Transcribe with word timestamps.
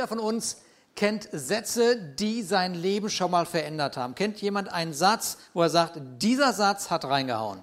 Jeder 0.00 0.08
von 0.08 0.18
uns 0.18 0.56
kennt 0.96 1.28
Sätze, 1.30 1.94
die 1.94 2.42
sein 2.42 2.72
Leben 2.72 3.10
schon 3.10 3.30
mal 3.30 3.44
verändert 3.44 3.98
haben. 3.98 4.14
Kennt 4.14 4.40
jemand 4.40 4.72
einen 4.72 4.94
Satz, 4.94 5.36
wo 5.52 5.60
er 5.60 5.68
sagt, 5.68 6.00
dieser 6.16 6.54
Satz 6.54 6.88
hat 6.88 7.04
reingehauen? 7.04 7.62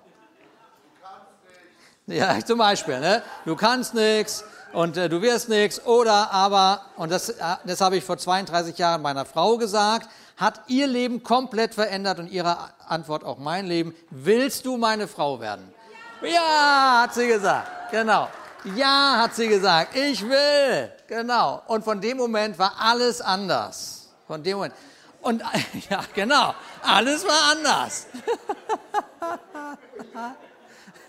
Ja, 2.05 2.37
zum 2.45 2.59
Beispiel, 2.59 2.99
ne? 2.99 3.23
du 3.45 3.55
kannst 3.55 3.95
nichts 3.95 4.43
und 4.71 4.97
äh, 4.97 5.09
du 5.09 5.23
wirst 5.23 5.49
nichts 5.49 5.83
oder 5.83 6.29
aber, 6.29 6.81
und 6.95 7.11
das, 7.11 7.29
äh, 7.29 7.55
das 7.65 7.81
habe 7.81 7.97
ich 7.97 8.03
vor 8.03 8.19
32 8.19 8.77
Jahren 8.77 9.01
meiner 9.01 9.25
Frau 9.25 9.57
gesagt, 9.57 10.07
hat 10.35 10.61
ihr 10.67 10.85
Leben 10.85 11.23
komplett 11.23 11.73
verändert 11.73 12.19
und 12.19 12.29
ihre 12.29 12.55
Antwort 12.87 13.23
auch 13.23 13.39
mein 13.39 13.65
Leben. 13.65 13.95
Willst 14.11 14.63
du 14.67 14.77
meine 14.77 15.07
Frau 15.07 15.39
werden? 15.39 15.73
Ja, 16.21 17.01
hat 17.01 17.15
sie 17.15 17.25
gesagt. 17.25 17.89
Genau. 17.89 18.27
Ja, 18.75 19.19
hat 19.21 19.35
sie 19.35 19.47
gesagt. 19.47 19.95
Ich 19.95 20.27
will. 20.27 20.91
Genau. 21.07 21.61
Und 21.67 21.83
von 21.83 22.01
dem 22.01 22.17
Moment 22.17 22.57
war 22.59 22.73
alles 22.79 23.21
anders. 23.21 24.09
Von 24.27 24.43
dem 24.43 24.57
Moment. 24.57 24.73
Und 25.21 25.43
ja, 25.89 26.03
genau. 26.13 26.53
Alles 26.81 27.25
war 27.25 27.51
anders. 27.51 28.07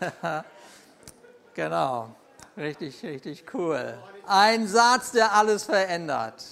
genau. 1.54 2.14
Richtig, 2.56 3.02
richtig 3.02 3.44
cool. 3.54 3.98
Ein 4.26 4.66
Satz, 4.66 5.12
der 5.12 5.32
alles 5.32 5.64
verändert. 5.64 6.42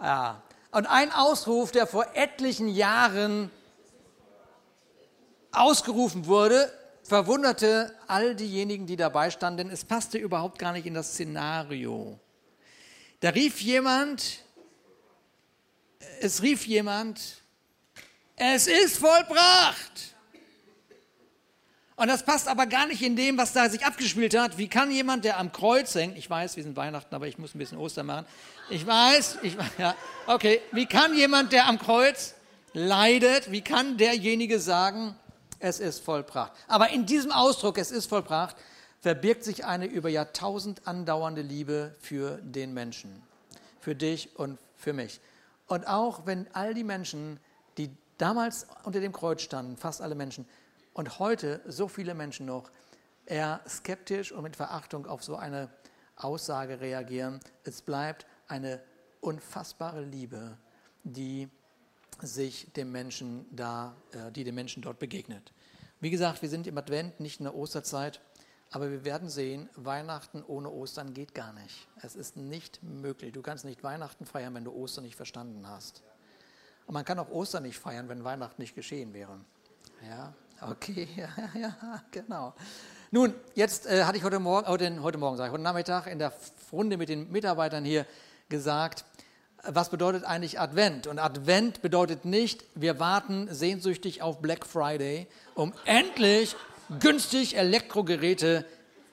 Ja. 0.00 0.40
Und 0.70 0.86
ein 0.86 1.12
Ausruf, 1.12 1.72
der 1.72 1.86
vor 1.86 2.06
etlichen 2.14 2.68
Jahren 2.68 3.50
ausgerufen 5.50 6.26
wurde, 6.26 6.70
verwunderte 7.08 7.94
all 8.06 8.34
diejenigen, 8.34 8.86
die 8.86 8.96
dabei 8.96 9.30
standen, 9.30 9.58
denn 9.58 9.70
es 9.70 9.84
passte 9.84 10.18
überhaupt 10.18 10.58
gar 10.58 10.72
nicht 10.72 10.86
in 10.86 10.94
das 10.94 11.12
Szenario. 11.12 12.20
Da 13.20 13.30
rief 13.30 13.60
jemand, 13.60 14.44
es 16.20 16.42
rief 16.42 16.66
jemand, 16.66 17.42
es 18.36 18.66
ist 18.66 18.98
vollbracht. 18.98 20.14
Und 21.96 22.06
das 22.06 22.22
passt 22.22 22.46
aber 22.46 22.66
gar 22.66 22.86
nicht 22.86 23.02
in 23.02 23.16
dem, 23.16 23.36
was 23.38 23.52
da 23.52 23.68
sich 23.68 23.84
abgespielt 23.84 24.38
hat. 24.38 24.56
Wie 24.56 24.68
kann 24.68 24.92
jemand, 24.92 25.24
der 25.24 25.38
am 25.38 25.50
Kreuz 25.50 25.96
hängt, 25.96 26.16
ich 26.16 26.30
weiß, 26.30 26.54
wir 26.54 26.62
sind 26.62 26.76
Weihnachten, 26.76 27.12
aber 27.12 27.26
ich 27.26 27.38
muss 27.38 27.56
ein 27.56 27.58
bisschen 27.58 27.78
Ostern 27.78 28.06
machen. 28.06 28.26
Ich 28.70 28.86
weiß, 28.86 29.38
ich, 29.42 29.56
ja, 29.78 29.96
okay, 30.26 30.60
wie 30.70 30.86
kann 30.86 31.16
jemand, 31.16 31.52
der 31.52 31.66
am 31.66 31.78
Kreuz 31.78 32.34
leidet, 32.72 33.50
wie 33.50 33.62
kann 33.62 33.96
derjenige 33.96 34.60
sagen, 34.60 35.16
es 35.58 35.80
ist 35.80 36.00
vollbracht? 36.00 36.52
Aber 36.66 36.90
in 36.90 37.06
diesem 37.06 37.32
Ausdruck, 37.32 37.78
es 37.78 37.90
ist 37.90 38.06
vollbracht, 38.06 38.56
verbirgt 39.00 39.44
sich 39.44 39.64
eine 39.64 39.86
über 39.86 40.08
Jahrtausend 40.08 40.86
andauernde 40.86 41.42
Liebe 41.42 41.94
für 42.00 42.38
den 42.42 42.74
Menschen, 42.74 43.22
für 43.80 43.94
dich 43.94 44.36
und 44.36 44.58
für 44.76 44.92
mich. 44.92 45.20
Und 45.66 45.86
auch 45.86 46.26
wenn 46.26 46.46
all 46.54 46.74
die 46.74 46.84
Menschen, 46.84 47.38
die 47.76 47.90
damals 48.16 48.66
unter 48.84 49.00
dem 49.00 49.12
Kreuz 49.12 49.42
standen, 49.42 49.76
fast 49.76 50.00
alle 50.02 50.14
Menschen, 50.14 50.46
und 50.94 51.20
heute 51.20 51.60
so 51.66 51.86
viele 51.86 52.14
Menschen 52.14 52.46
noch 52.46 52.70
eher 53.24 53.60
skeptisch 53.68 54.32
und 54.32 54.42
mit 54.42 54.56
Verachtung 54.56 55.06
auf 55.06 55.22
so 55.22 55.36
eine 55.36 55.70
Aussage 56.16 56.80
reagieren, 56.80 57.38
es 57.62 57.82
bleibt 57.82 58.26
eine 58.48 58.80
unfassbare 59.20 60.02
Liebe, 60.02 60.56
die 61.04 61.48
sich 62.22 62.72
dem 62.72 62.92
Menschen 62.92 63.46
da, 63.50 63.94
äh, 64.12 64.32
die 64.32 64.44
dem 64.44 64.54
Menschen 64.54 64.82
dort 64.82 64.98
begegnet. 64.98 65.52
Wie 66.00 66.10
gesagt, 66.10 66.42
wir 66.42 66.48
sind 66.48 66.66
im 66.66 66.78
Advent, 66.78 67.20
nicht 67.20 67.40
in 67.40 67.44
der 67.44 67.54
Osterzeit, 67.54 68.20
aber 68.70 68.90
wir 68.90 69.04
werden 69.04 69.28
sehen, 69.28 69.68
Weihnachten 69.76 70.44
ohne 70.46 70.70
Ostern 70.70 71.14
geht 71.14 71.34
gar 71.34 71.52
nicht. 71.52 71.88
Es 72.02 72.14
ist 72.14 72.36
nicht 72.36 72.82
möglich. 72.82 73.32
Du 73.32 73.40
kannst 73.40 73.64
nicht 73.64 73.82
Weihnachten 73.82 74.26
feiern, 74.26 74.54
wenn 74.54 74.64
du 74.64 74.72
Ostern 74.72 75.04
nicht 75.04 75.16
verstanden 75.16 75.66
hast. 75.66 76.02
Und 76.86 76.94
man 76.94 77.04
kann 77.04 77.18
auch 77.18 77.30
Ostern 77.30 77.62
nicht 77.62 77.78
feiern, 77.78 78.08
wenn 78.08 78.24
Weihnachten 78.24 78.60
nicht 78.60 78.74
geschehen 78.74 79.14
wäre. 79.14 79.40
Ja, 80.06 80.34
okay, 80.60 81.08
ja, 81.16 81.28
ja, 81.54 82.02
genau. 82.10 82.54
Nun, 83.10 83.34
jetzt 83.54 83.86
äh, 83.86 84.04
hatte 84.04 84.18
ich 84.18 84.24
heute 84.24 84.38
Morgen, 84.38 84.68
heute, 84.68 85.02
heute 85.02 85.18
Morgen, 85.18 85.36
sage 85.38 85.48
ich, 85.48 85.52
heute 85.52 85.62
Nachmittag 85.62 86.06
in 86.06 86.18
der 86.18 86.32
Runde 86.70 86.98
mit 86.98 87.08
den 87.08 87.30
Mitarbeitern 87.32 87.84
hier 87.84 88.06
gesagt, 88.50 89.04
was 89.64 89.90
bedeutet 89.90 90.24
eigentlich 90.24 90.60
Advent? 90.60 91.06
Und 91.06 91.18
Advent 91.18 91.82
bedeutet 91.82 92.24
nicht, 92.24 92.64
wir 92.74 93.00
warten 93.00 93.48
sehnsüchtig 93.52 94.22
auf 94.22 94.40
Black 94.40 94.66
Friday, 94.66 95.26
um 95.54 95.72
endlich 95.84 96.56
günstig 97.00 97.56
Elektrogeräte 97.56 98.64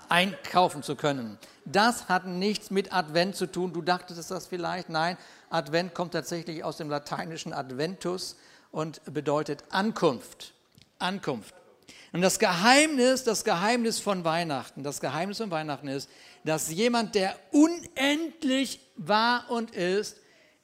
einkaufen 0.07 0.83
zu 0.83 0.95
können. 0.95 1.37
Das 1.65 2.09
hat 2.09 2.27
nichts 2.27 2.69
mit 2.69 2.93
Advent 2.93 3.35
zu 3.35 3.47
tun. 3.47 3.73
Du 3.73 3.81
dachtest 3.81 4.29
das 4.29 4.47
vielleicht? 4.47 4.89
Nein, 4.89 5.17
Advent 5.49 5.93
kommt 5.93 6.13
tatsächlich 6.13 6.63
aus 6.63 6.77
dem 6.77 6.89
lateinischen 6.89 7.53
Adventus 7.53 8.35
und 8.71 9.01
bedeutet 9.11 9.63
Ankunft. 9.71 10.53
Ankunft. 10.99 11.55
Und 12.13 12.21
das 12.21 12.39
Geheimnis, 12.39 13.23
das 13.23 13.43
Geheimnis 13.43 13.99
von 13.99 14.23
Weihnachten, 14.23 14.83
das 14.83 15.01
Geheimnis 15.01 15.39
von 15.39 15.51
Weihnachten 15.51 15.87
ist, 15.87 16.09
dass 16.45 16.71
jemand, 16.71 17.15
der 17.15 17.35
unendlich 17.51 18.79
war 18.95 19.49
und 19.49 19.71
ist, 19.71 20.17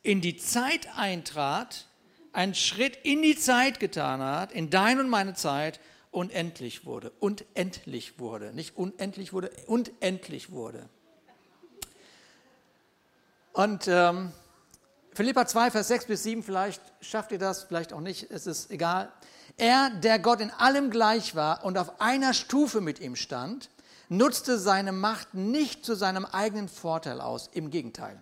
in 0.04 0.22
die 0.22 0.38
Zeit 0.38 0.88
eintrat, 0.96 1.88
einen 2.34 2.56
Schritt 2.56 2.98
in 3.04 3.22
die 3.22 3.38
Zeit 3.38 3.80
getan 3.80 4.22
hat, 4.22 4.52
in 4.52 4.70
deine 4.70 5.02
und 5.02 5.10
meine 5.10 5.34
Zeit 5.34 5.80
und 6.12 6.32
endlich 6.32 6.86
wurde. 6.86 7.12
Und 7.20 7.46
endlich 7.54 8.20
wurde. 8.20 8.54
Nicht 8.54 8.78
unendlich 8.78 9.34
wurde, 9.34 9.52
und 9.68 9.92
endlich 10.00 10.52
wurde. 10.52 10.90
Und 13.54 13.88
ähm, 13.88 14.32
Philippa 15.14 15.46
2, 15.46 15.72
Vers 15.72 15.90
6 15.90 16.06
bis 16.06 16.24
7, 16.24 16.42
vielleicht 16.42 16.82
schafft 17.02 17.32
ihr 17.32 17.40
das, 17.40 17.64
vielleicht 17.64 17.92
auch 17.92 18.00
nicht, 18.00 18.32
es 18.32 18.48
ist 18.48 18.72
egal. 18.72 19.12
Er, 19.58 19.90
der 19.90 20.20
Gott 20.20 20.40
in 20.40 20.52
allem 20.52 20.90
gleich 20.90 21.36
war 21.36 21.66
und 21.66 21.78
auf 21.78 22.00
einer 22.00 22.34
Stufe 22.34 22.80
mit 22.80 23.02
ihm 23.02 23.18
stand, 23.18 23.70
nutzte 24.08 24.58
seine 24.58 24.94
Macht 24.94 25.34
nicht 25.34 25.86
zu 25.86 25.96
seinem 25.96 26.26
eigenen 26.26 26.70
Vorteil 26.70 27.20
aus. 27.20 27.50
Im 27.54 27.70
Gegenteil. 27.70 28.22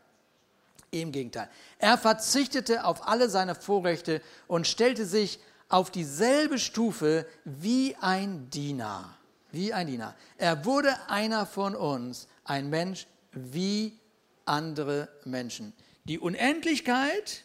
Im 0.92 1.12
Gegenteil. 1.12 1.50
Er 1.78 1.98
verzichtete 1.98 2.86
auf 2.86 3.08
alle 3.08 3.30
seine 3.30 3.56
Vorrechte 3.56 4.22
und 4.48 4.68
stellte 4.68 5.06
sich 5.06 5.40
auf 5.68 5.92
dieselbe 5.92 6.58
Stufe 6.58 7.28
wie 7.46 7.96
ein 8.02 8.50
Diener. 8.50 9.16
Wie 9.52 9.74
ein 9.74 9.88
Diener. 9.88 10.16
Er 10.38 10.66
wurde 10.66 10.96
einer 11.08 11.46
von 11.46 11.76
uns, 11.76 12.28
ein 12.44 12.70
Mensch 12.70 13.08
wie 13.32 13.98
andere 14.46 15.10
Menschen. 15.26 15.74
Die 16.06 16.20
Unendlichkeit, 16.20 17.44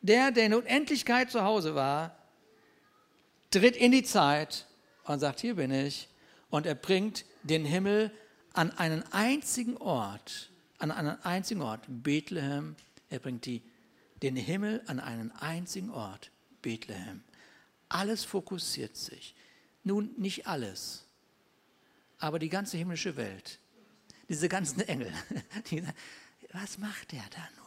der, 0.00 0.30
der 0.30 0.46
in 0.46 0.54
Unendlichkeit 0.54 1.30
zu 1.30 1.42
Hause 1.42 1.74
war, 1.74 2.16
tritt 3.50 3.76
in 3.76 3.92
die 3.92 4.02
Zeit 4.02 4.66
und 5.04 5.20
sagt, 5.20 5.40
hier 5.40 5.56
bin 5.56 5.70
ich. 5.70 6.08
Und 6.50 6.66
er 6.66 6.74
bringt 6.74 7.24
den 7.42 7.64
Himmel 7.64 8.10
an 8.52 8.70
einen 8.72 9.02
einzigen 9.12 9.76
Ort, 9.76 10.50
an 10.78 10.90
einen 10.90 11.20
einzigen 11.22 11.62
Ort, 11.62 11.82
Bethlehem. 11.88 12.76
Er 13.08 13.18
bringt 13.18 13.46
die, 13.46 13.62
den 14.22 14.36
Himmel 14.36 14.82
an 14.86 15.00
einen 15.00 15.32
einzigen 15.32 15.90
Ort, 15.90 16.30
Bethlehem. 16.62 17.22
Alles 17.88 18.24
fokussiert 18.24 18.96
sich. 18.96 19.34
Nun, 19.82 20.10
nicht 20.16 20.46
alles, 20.46 21.04
aber 22.18 22.38
die 22.38 22.48
ganze 22.48 22.78
himmlische 22.78 23.16
Welt, 23.16 23.58
diese 24.28 24.48
ganzen 24.48 24.80
Engel, 24.80 25.12
die, 25.70 25.84
was 26.52 26.78
macht 26.78 27.12
er 27.12 27.24
da 27.30 27.48
nur? 27.56 27.64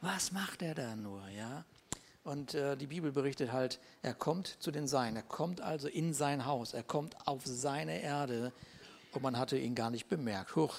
Was 0.00 0.32
macht 0.32 0.62
er 0.62 0.74
da 0.74 0.96
nur? 0.96 1.28
Ja? 1.28 1.64
Und 2.24 2.54
äh, 2.54 2.76
die 2.76 2.86
Bibel 2.86 3.12
berichtet 3.12 3.52
halt, 3.52 3.80
er 4.02 4.14
kommt 4.14 4.56
zu 4.60 4.70
den 4.70 4.86
Seinen, 4.86 5.16
er 5.16 5.22
kommt 5.22 5.60
also 5.60 5.88
in 5.88 6.14
sein 6.14 6.46
Haus, 6.46 6.72
er 6.72 6.82
kommt 6.82 7.26
auf 7.26 7.42
seine 7.44 8.00
Erde 8.00 8.52
und 9.12 9.22
man 9.22 9.36
hatte 9.36 9.58
ihn 9.58 9.74
gar 9.74 9.90
nicht 9.90 10.08
bemerkt. 10.08 10.56
Huch, 10.56 10.76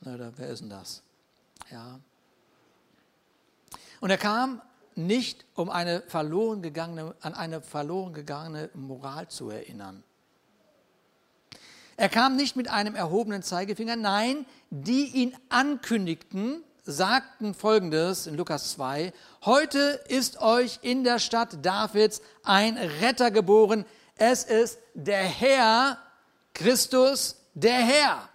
na, 0.00 0.32
wer 0.36 0.48
ist 0.48 0.60
denn 0.60 0.70
das? 0.70 1.02
Ja. 1.70 2.00
Und 4.00 4.10
er 4.10 4.18
kam 4.18 4.60
nicht, 4.94 5.44
um 5.54 5.70
eine 5.70 6.02
verloren 6.02 6.62
gegangene, 6.62 7.14
an 7.20 7.34
eine 7.34 7.60
verloren 7.60 8.12
gegangene 8.12 8.70
Moral 8.74 9.28
zu 9.28 9.50
erinnern. 9.50 10.02
Er 11.96 12.08
kam 12.08 12.34
nicht 12.34 12.56
mit 12.56 12.68
einem 12.68 12.94
erhobenen 12.94 13.42
Zeigefinger, 13.42 13.94
nein, 13.94 14.46
die 14.70 15.04
ihn 15.08 15.36
ankündigten, 15.50 16.64
sagten 16.84 17.52
folgendes 17.52 18.26
in 18.26 18.36
Lukas 18.36 18.72
2, 18.72 19.12
heute 19.44 20.00
ist 20.08 20.40
euch 20.40 20.78
in 20.80 21.04
der 21.04 21.18
Stadt 21.18 21.58
Davids 21.64 22.22
ein 22.42 22.78
Retter 22.78 23.30
geboren, 23.30 23.84
es 24.16 24.44
ist 24.44 24.78
der 24.94 25.22
Herr, 25.22 25.98
Christus, 26.54 27.36
der 27.52 27.80
Herr. 27.80 28.29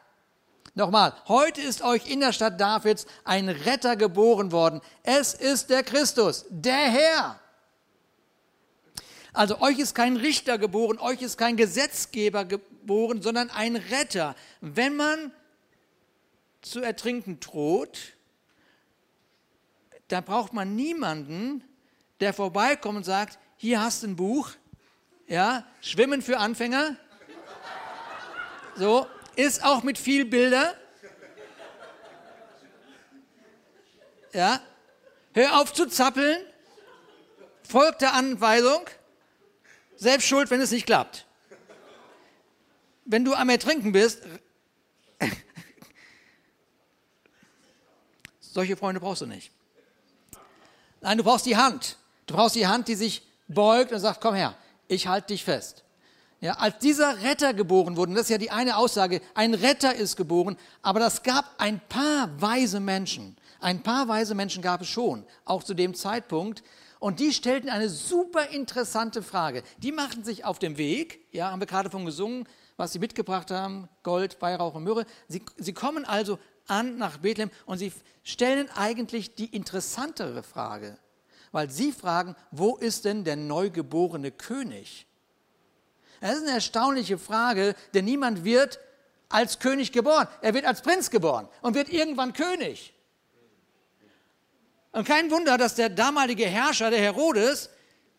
Nochmal, 0.77 1.13
heute 1.29 1.61
ist 1.61 1.81
euch 1.83 2.05
in 2.05 2.19
der 2.19 2.33
Stadt 2.33 2.59
Davids 2.59 3.07
ein 3.23 3.47
Retter 3.47 3.95
geboren 3.95 4.51
worden. 4.51 4.81
Es 5.03 5.33
ist 5.33 5.69
der 5.69 5.83
Christus, 5.83 6.45
der 6.49 6.75
Herr. 6.75 7.39
Also 9.31 9.61
euch 9.61 9.79
ist 9.79 9.95
kein 9.95 10.17
Richter 10.17 10.57
geboren, 10.57 10.99
euch 10.99 11.21
ist 11.21 11.37
kein 11.37 11.55
Gesetzgeber 11.55 12.43
geboren, 12.43 13.21
sondern 13.21 13.49
ein 13.51 13.77
Retter. 13.77 14.35
Wenn 14.59 14.97
man 14.97 15.31
zu 16.61 16.81
ertrinken 16.81 17.39
droht, 17.39 17.97
da 20.09 20.19
braucht 20.19 20.51
man 20.51 20.75
niemanden, 20.75 21.63
der 22.19 22.33
vorbeikommt 22.33 22.97
und 22.97 23.03
sagt, 23.05 23.39
hier 23.55 23.81
hast 23.81 24.03
du 24.03 24.07
ein 24.07 24.17
Buch, 24.17 24.51
ja, 25.27 25.65
Schwimmen 25.79 26.21
für 26.21 26.37
Anfänger, 26.37 26.97
so, 28.75 29.07
ist 29.35 29.63
auch 29.63 29.83
mit 29.83 29.97
viel 29.97 30.25
Bilder, 30.25 30.75
ja, 34.33 34.59
hör 35.33 35.61
auf 35.61 35.73
zu 35.73 35.87
zappeln, 35.87 36.37
folgt 37.63 38.01
der 38.01 38.13
Anweisung, 38.13 38.81
selbst 39.95 40.27
schuld, 40.27 40.49
wenn 40.51 40.59
es 40.59 40.71
nicht 40.71 40.85
klappt. 40.85 41.25
Wenn 43.05 43.23
du 43.23 43.33
am 43.33 43.49
Ertrinken 43.49 43.91
bist, 43.91 44.23
solche 48.41 48.75
Freunde 48.75 48.99
brauchst 48.99 49.21
du 49.21 49.25
nicht. 49.25 49.51
Nein, 51.01 51.17
du 51.17 51.23
brauchst 51.23 51.45
die 51.45 51.55
Hand. 51.55 51.97
Du 52.25 52.33
brauchst 52.33 52.55
die 52.55 52.67
Hand, 52.67 52.87
die 52.87 52.95
sich 52.95 53.21
beugt 53.47 53.91
und 53.91 53.99
sagt, 53.99 54.19
komm 54.21 54.35
her, 54.35 54.57
ich 54.87 55.07
halte 55.07 55.27
dich 55.27 55.43
fest. 55.43 55.84
Ja, 56.45 56.53
als 56.57 56.77
dieser 56.77 57.23
Retter 57.23 57.55
geboren 57.55 57.97
wurde, 57.97 58.11
und 58.11 58.17
das 58.17 58.25
ist 58.25 58.29
ja 58.29 58.37
die 58.37 58.51
eine 58.51 58.77
Aussage, 58.77 59.19
ein 59.33 59.55
Retter 59.55 59.95
ist 59.95 60.15
geboren, 60.15 60.57
aber 60.83 60.99
das 60.99 61.23
gab 61.23 61.55
ein 61.57 61.81
paar 61.89 62.39
weise 62.39 62.79
Menschen. 62.79 63.35
Ein 63.59 63.81
paar 63.81 64.07
weise 64.07 64.35
Menschen 64.35 64.61
gab 64.61 64.81
es 64.81 64.87
schon, 64.87 65.25
auch 65.43 65.63
zu 65.63 65.73
dem 65.73 65.95
Zeitpunkt. 65.95 66.61
Und 66.99 67.19
die 67.19 67.33
stellten 67.33 67.67
eine 67.67 67.89
super 67.89 68.49
interessante 68.49 69.23
Frage. 69.23 69.63
Die 69.79 69.91
machten 69.91 70.23
sich 70.23 70.45
auf 70.45 70.59
dem 70.59 70.77
Weg, 70.77 71.25
ja, 71.31 71.49
haben 71.49 71.61
wir 71.61 71.65
gerade 71.65 71.89
von 71.89 72.05
gesungen, 72.05 72.47
was 72.77 72.93
sie 72.93 72.99
mitgebracht 72.99 73.49
haben, 73.49 73.89
Gold, 74.03 74.39
Weihrauch 74.39 74.75
und 74.75 74.83
Myrrhe. 74.83 75.07
Sie, 75.27 75.41
sie 75.57 75.73
kommen 75.73 76.05
also 76.05 76.37
an 76.67 76.99
nach 76.99 77.17
Bethlehem 77.17 77.49
und 77.65 77.79
sie 77.79 77.91
stellen 78.21 78.69
eigentlich 78.75 79.33
die 79.33 79.47
interessantere 79.47 80.43
Frage, 80.43 80.99
weil 81.51 81.71
sie 81.71 81.91
fragen, 81.91 82.35
wo 82.51 82.75
ist 82.75 83.05
denn 83.05 83.23
der 83.23 83.35
neugeborene 83.35 84.29
König? 84.29 85.07
Das 86.21 86.35
ist 86.35 86.43
eine 86.43 86.51
erstaunliche 86.51 87.17
Frage, 87.17 87.75
denn 87.93 88.05
niemand 88.05 88.43
wird 88.43 88.79
als 89.29 89.59
König 89.59 89.91
geboren. 89.91 90.27
Er 90.41 90.53
wird 90.53 90.65
als 90.65 90.81
Prinz 90.81 91.09
geboren 91.09 91.47
und 91.61 91.75
wird 91.75 91.89
irgendwann 91.89 92.33
König. 92.33 92.93
Und 94.91 95.05
kein 95.05 95.29
Wunder, 95.29 95.57
dass 95.57 95.75
der 95.75 95.89
damalige 95.89 96.45
Herrscher, 96.45 96.89
der 96.89 96.99
Herodes, 96.99 97.69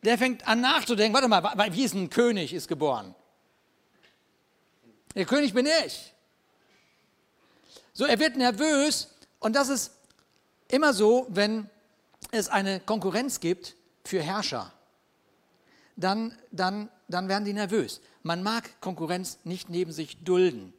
der 0.03 0.19
fängt 0.19 0.47
an 0.47 0.61
nachzudenken, 0.61 1.15
warte 1.15 1.29
mal, 1.29 1.73
wie 1.73 1.85
ist 1.85 1.95
ein 1.95 2.11
König 2.11 2.53
ist 2.53 2.69
geboren? 2.69 3.15
Der 5.15 5.25
König 5.25 5.55
bin 5.55 5.67
ich. 5.87 6.13
So, 7.95 8.05
er 8.05 8.19
wird 8.19 8.37
nervös 8.37 9.09
und 9.39 9.57
das 9.57 9.71
ist 9.71 9.93
immer 10.69 10.93
so, 10.93 11.27
wenn 11.31 11.71
es 12.31 12.49
eine 12.49 12.81
Konkurrenz 12.81 13.41
gibt 13.41 13.75
für 14.05 14.21
Herrscher. 14.21 14.73
Dann, 15.97 16.37
dann, 16.53 16.89
dann 17.09 17.29
werden 17.29 17.45
die 17.45 17.53
nervös. 17.53 18.01
Man 18.23 18.43
mag 18.43 18.81
Konkurrenz 18.81 19.39
nicht 19.45 19.71
neben 19.71 19.93
sich 19.93 20.23
dulden. 20.23 20.73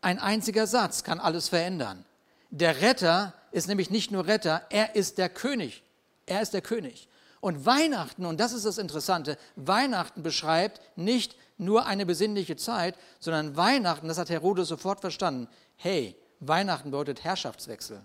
Ein 0.00 0.18
einziger 0.18 0.66
Satz 0.66 1.04
kann 1.04 1.20
alles 1.20 1.48
verändern. 1.48 2.04
Der 2.50 2.80
Retter 2.80 3.34
ist 3.52 3.68
nämlich 3.68 3.90
nicht 3.90 4.10
nur 4.10 4.26
Retter, 4.26 4.62
er 4.70 4.94
ist 4.94 5.18
der 5.18 5.28
König. 5.28 5.82
Er 6.26 6.42
ist 6.42 6.54
der 6.54 6.62
König. 6.62 7.08
Und 7.40 7.66
Weihnachten, 7.66 8.26
und 8.26 8.40
das 8.40 8.52
ist 8.52 8.64
das 8.64 8.78
Interessante, 8.78 9.38
Weihnachten 9.56 10.22
beschreibt 10.22 10.80
nicht 10.96 11.36
nur 11.56 11.86
eine 11.86 12.06
besinnliche 12.06 12.56
Zeit, 12.56 12.96
sondern 13.20 13.56
Weihnachten, 13.56 14.08
das 14.08 14.18
hat 14.18 14.30
Herodes 14.30 14.68
sofort 14.68 15.00
verstanden. 15.00 15.48
Hey, 15.76 16.16
Weihnachten 16.40 16.90
bedeutet 16.90 17.24
Herrschaftswechsel. 17.24 18.04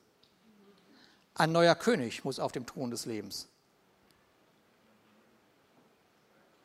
Ein 1.35 1.51
neuer 1.51 1.75
König 1.75 2.23
muss 2.23 2.39
auf 2.39 2.51
dem 2.51 2.65
Thron 2.65 2.91
des 2.91 3.05
Lebens. 3.05 3.47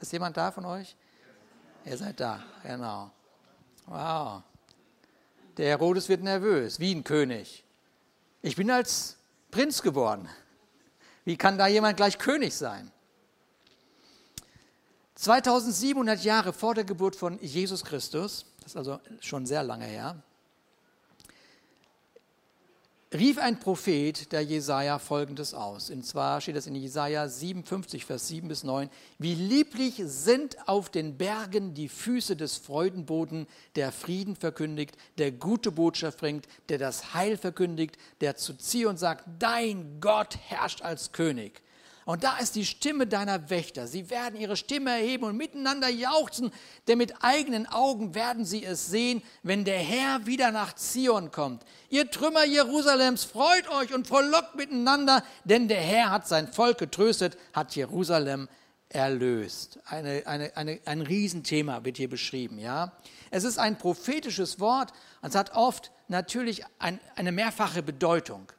Ist 0.01 0.13
jemand 0.13 0.37
da 0.37 0.51
von 0.51 0.65
euch? 0.65 0.97
Ihr 1.85 1.97
seid 1.97 2.21
da, 2.21 2.43
genau. 2.63 3.11
Wow. 3.87 4.43
Der 5.57 5.69
Herodes 5.69 6.09
wird 6.09 6.23
nervös, 6.23 6.79
wie 6.79 6.95
ein 6.95 7.03
König. 7.03 7.65
Ich 8.43 8.57
bin 8.57 8.71
als 8.71 9.17
Prinz 9.51 9.83
geboren. 9.83 10.29
Wie 11.25 11.37
kann 11.37 11.59
da 11.59 11.67
jemand 11.67 11.97
gleich 11.97 12.19
König 12.19 12.55
sein? 12.55 12.91
2700 15.17 16.23
Jahre 16.23 16.53
vor 16.53 16.75
der 16.75 16.85
Geburt 16.85 17.17
von 17.17 17.41
Jesus 17.41 17.85
Christus, 17.85 18.47
das 18.61 18.73
ist 18.73 18.77
also 18.77 19.01
schon 19.21 19.47
sehr 19.47 19.65
lange 19.65 19.85
her, 19.85 20.23
rief 23.13 23.39
ein 23.39 23.59
Prophet 23.59 24.33
der 24.33 24.43
Jesaja 24.43 24.99
folgendes 24.99 25.55
aus. 25.55 25.91
Und 25.91 26.05
zwar 26.05 26.41
steht 26.41 26.57
das 26.57 26.67
in 26.67 26.75
Jesaja 26.75 27.27
57, 27.27 28.05
Vers 28.05 28.29
7 28.29 28.49
bis 28.49 28.65
9. 28.65 28.91
Wie 29.19 29.35
lieblich 29.35 30.03
sind 30.05 30.69
auf 30.69 30.91
den 30.91 31.17
Bergen 31.17 31.75
die 31.75 31.89
Füße 31.89 32.37
des 32.37 32.57
Freudenboten, 32.57 33.47
der 33.77 33.93
Frieden 33.93 34.37
verkündigt, 34.37 34.97
der 35.17 35.33
gute 35.33 35.73
Botschaft 35.73 36.19
bringt, 36.19 36.47
der 36.69 36.79
das 36.79 37.15
Heil 37.15 37.37
verkündigt, 37.37 37.97
der 38.21 38.37
zu 38.37 38.55
Zion 38.55 38.97
sagt, 38.97 39.25
dein 39.39 40.01
Gott 40.01 40.37
herrscht 40.49 40.83
als 40.83 41.13
König. 41.13 41.63
Und 42.09 42.25
da 42.25 42.39
ist 42.39 42.55
die 42.55 42.65
Stimme 42.65 43.07
deiner 43.07 43.51
Wächter. 43.51 43.87
Sie 43.87 44.09
werden 44.09 44.41
ihre 44.41 44.57
Stimme 44.57 44.93
erheben 44.93 45.25
und 45.25 45.37
miteinander 45.37 45.91
jauchzen, 45.91 46.51
denn 46.87 46.97
mit 46.97 47.13
eigenen 47.23 47.67
Augen 47.67 48.15
werden 48.15 48.47
sie 48.47 48.65
es 48.65 48.87
sehen, 48.87 49.23
wenn 49.43 49.67
der 49.67 49.79
Herr 49.79 50.25
wieder 50.25 50.51
nach 50.51 50.75
Zion 50.75 51.31
kommt. 51.31 51.67
Ihr 51.91 52.11
Trümmer 52.11 52.47
Jerusalems, 52.47 53.25
freut 53.25 53.69
euch 53.69 53.93
und 53.93 54.07
frohlockt 54.07 54.55
miteinander, 54.57 55.23
denn 55.45 55.69
der 55.69 55.83
Herr 55.83 56.11
hat 56.11 56.27
sein 56.27 56.51
Volk 56.51 56.79
getröstet, 56.79 57.37
hat 57.53 57.77
Jerusalem 57.77 58.49
erlöst. 58.89 59.79
Eine, 59.85 60.23
eine, 60.25 60.57
eine, 60.57 60.81
ein 60.87 61.03
Riesenthema 61.03 61.85
wird 61.85 61.99
hier 61.99 62.09
beschrieben. 62.09 62.59
Ja? 62.59 62.93
Es 63.31 63.45
ist 63.45 63.59
ein 63.59 63.77
prophetisches 63.77 64.59
Wort 64.61 64.95
und 65.21 65.29
es 65.29 65.35
hat 65.35 65.55
oft 65.55 65.93
natürlich 66.09 66.65
ein, 66.79 67.01
eine 67.17 67.33
mehrfache 67.33 67.83
Bedeutung. 67.83 68.51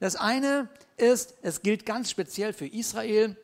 Das 0.00 0.16
eine 0.16 0.68
ist, 0.96 1.34
es 1.42 1.62
gilt 1.62 1.86
ganz 1.86 2.10
speziell 2.10 2.52
für 2.52 2.66
Israel. 2.66 3.36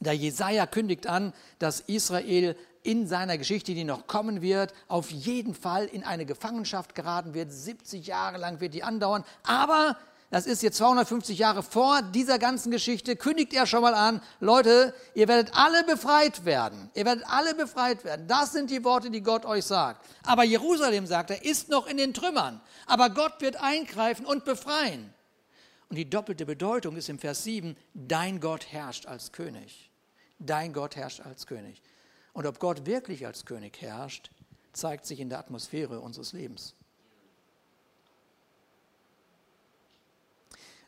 Der 0.00 0.14
Jesaja 0.14 0.66
kündigt 0.66 1.06
an, 1.06 1.32
dass 1.58 1.80
Israel 1.80 2.56
in 2.82 3.06
seiner 3.06 3.36
Geschichte, 3.36 3.74
die 3.74 3.84
noch 3.84 4.06
kommen 4.06 4.40
wird, 4.40 4.72
auf 4.88 5.10
jeden 5.10 5.54
Fall 5.54 5.84
in 5.86 6.02
eine 6.04 6.24
Gefangenschaft 6.24 6.94
geraten 6.94 7.34
wird. 7.34 7.52
70 7.52 8.06
Jahre 8.06 8.38
lang 8.38 8.60
wird 8.60 8.72
die 8.72 8.82
andauern. 8.82 9.24
Aber 9.42 9.98
das 10.30 10.46
ist 10.46 10.62
jetzt 10.62 10.78
250 10.78 11.38
Jahre 11.38 11.62
vor 11.62 12.02
dieser 12.02 12.38
ganzen 12.38 12.70
Geschichte, 12.70 13.16
kündigt 13.16 13.52
er 13.52 13.66
schon 13.66 13.82
mal 13.82 13.94
an, 13.94 14.22
Leute, 14.38 14.94
ihr 15.14 15.26
werdet 15.26 15.54
alle 15.54 15.82
befreit 15.84 16.44
werden. 16.44 16.88
Ihr 16.94 17.04
werdet 17.04 17.24
alle 17.28 17.54
befreit 17.54 18.04
werden. 18.04 18.28
Das 18.28 18.52
sind 18.52 18.70
die 18.70 18.84
Worte, 18.84 19.10
die 19.10 19.22
Gott 19.22 19.44
euch 19.44 19.64
sagt. 19.64 20.06
Aber 20.24 20.44
Jerusalem, 20.44 21.06
sagt 21.06 21.30
er, 21.30 21.44
ist 21.44 21.68
noch 21.68 21.88
in 21.88 21.96
den 21.96 22.14
Trümmern. 22.14 22.60
Aber 22.86 23.10
Gott 23.10 23.40
wird 23.40 23.56
eingreifen 23.56 24.24
und 24.24 24.44
befreien. 24.44 25.12
Und 25.90 25.96
die 25.96 26.08
doppelte 26.08 26.46
Bedeutung 26.46 26.96
ist 26.96 27.08
im 27.08 27.18
Vers 27.18 27.42
7, 27.42 27.76
dein 27.94 28.40
Gott 28.40 28.72
herrscht 28.72 29.06
als 29.06 29.32
König. 29.32 29.90
Dein 30.38 30.72
Gott 30.72 30.94
herrscht 30.94 31.20
als 31.20 31.46
König. 31.46 31.82
Und 32.32 32.46
ob 32.46 32.60
Gott 32.60 32.86
wirklich 32.86 33.26
als 33.26 33.44
König 33.44 33.80
herrscht, 33.82 34.30
zeigt 34.72 35.04
sich 35.04 35.18
in 35.18 35.28
der 35.28 35.40
Atmosphäre 35.40 36.00
unseres 36.00 36.32
Lebens. 36.32 36.74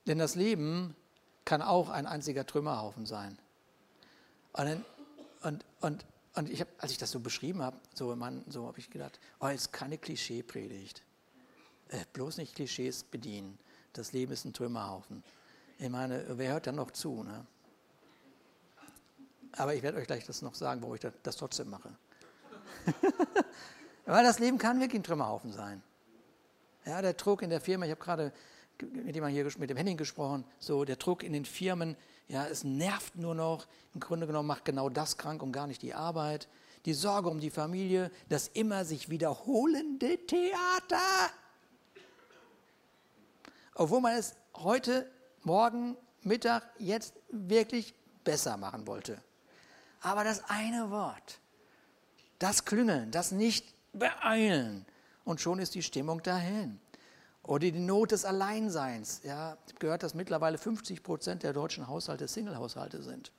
Denn 0.06 0.18
das 0.18 0.36
Leben 0.36 0.94
kann 1.44 1.62
auch 1.62 1.88
ein 1.88 2.06
einziger 2.06 2.46
Trümmerhaufen 2.46 3.04
sein. 3.04 3.36
Und, 4.52 4.84
und, 5.42 5.64
und, 5.80 6.04
und 6.34 6.48
ich 6.48 6.60
hab, 6.60 6.68
als 6.78 6.92
ich 6.92 6.98
das 6.98 7.10
so 7.10 7.18
beschrieben 7.18 7.60
habe, 7.60 7.76
so, 7.92 8.16
so 8.48 8.66
habe 8.68 8.78
ich 8.78 8.88
gedacht, 8.88 9.18
oh, 9.40 9.48
ist 9.48 9.72
keine 9.72 9.98
Klischeepredigt. 9.98 11.02
Äh, 11.88 12.04
bloß 12.12 12.36
nicht 12.36 12.54
Klischees 12.54 13.02
bedienen. 13.02 13.58
Das 13.92 14.12
Leben 14.12 14.32
ist 14.32 14.44
ein 14.44 14.52
Trümmerhaufen. 14.52 15.22
Ich 15.78 15.88
meine, 15.88 16.24
wer 16.38 16.52
hört 16.52 16.66
dann 16.66 16.76
noch 16.76 16.90
zu? 16.90 17.22
Ne? 17.22 17.46
Aber 19.52 19.74
ich 19.74 19.82
werde 19.82 19.98
euch 19.98 20.06
gleich 20.06 20.24
das 20.24 20.42
noch 20.42 20.54
sagen, 20.54 20.80
warum 20.80 20.94
ich 20.94 21.06
das 21.22 21.36
trotzdem 21.36 21.70
mache. 21.70 21.90
Weil 24.06 24.24
das 24.24 24.38
Leben 24.38 24.58
kann 24.58 24.80
wirklich 24.80 25.00
ein 25.00 25.04
Trümmerhaufen 25.04 25.52
sein. 25.52 25.82
Ja, 26.84 27.02
der 27.02 27.12
Druck 27.14 27.42
in 27.42 27.50
der 27.50 27.60
Firma, 27.60 27.84
ich 27.84 27.90
habe 27.90 28.02
gerade 28.02 28.32
mit 28.80 29.14
jemandem 29.14 29.44
hier 29.44 29.58
mit 29.58 29.70
dem 29.70 29.76
Henning 29.76 29.96
gesprochen, 29.96 30.44
so 30.58 30.84
der 30.84 30.96
Druck 30.96 31.22
in 31.22 31.32
den 31.32 31.44
Firmen, 31.44 31.96
ja, 32.28 32.46
es 32.46 32.64
nervt 32.64 33.16
nur 33.16 33.34
noch. 33.34 33.66
Im 33.94 34.00
Grunde 34.00 34.26
genommen 34.26 34.48
macht 34.48 34.64
genau 34.64 34.88
das 34.88 35.18
krank 35.18 35.42
und 35.42 35.52
gar 35.52 35.66
nicht 35.66 35.82
die 35.82 35.94
Arbeit. 35.94 36.48
Die 36.86 36.94
Sorge 36.94 37.28
um 37.28 37.38
die 37.38 37.50
Familie, 37.50 38.10
das 38.28 38.48
immer 38.48 38.84
sich 38.84 39.08
wiederholende 39.08 40.18
Theater 40.26 41.30
obwohl 43.74 44.00
man 44.00 44.16
es 44.16 44.34
heute, 44.54 45.10
morgen, 45.42 45.96
Mittag, 46.22 46.62
jetzt 46.78 47.14
wirklich 47.30 47.94
besser 48.24 48.56
machen 48.56 48.86
wollte. 48.86 49.20
Aber 50.00 50.24
das 50.24 50.42
eine 50.48 50.90
Wort, 50.90 51.40
das 52.38 52.64
Klüngeln, 52.64 53.10
das 53.10 53.32
nicht 53.32 53.74
beeilen 53.92 54.84
und 55.24 55.40
schon 55.40 55.58
ist 55.58 55.74
die 55.74 55.82
Stimmung 55.82 56.22
dahin. 56.22 56.80
Oder 57.44 57.70
die 57.70 57.72
Not 57.72 58.12
des 58.12 58.24
Alleinseins. 58.24 59.20
Ja, 59.24 59.56
ich 59.66 59.72
habe 59.72 59.80
gehört, 59.80 60.02
dass 60.04 60.14
mittlerweile 60.14 60.58
50 60.58 61.02
Prozent 61.02 61.42
der 61.42 61.52
deutschen 61.52 61.88
Haushalte 61.88 62.28
Single-Haushalte 62.28 63.02
sind. 63.02 63.32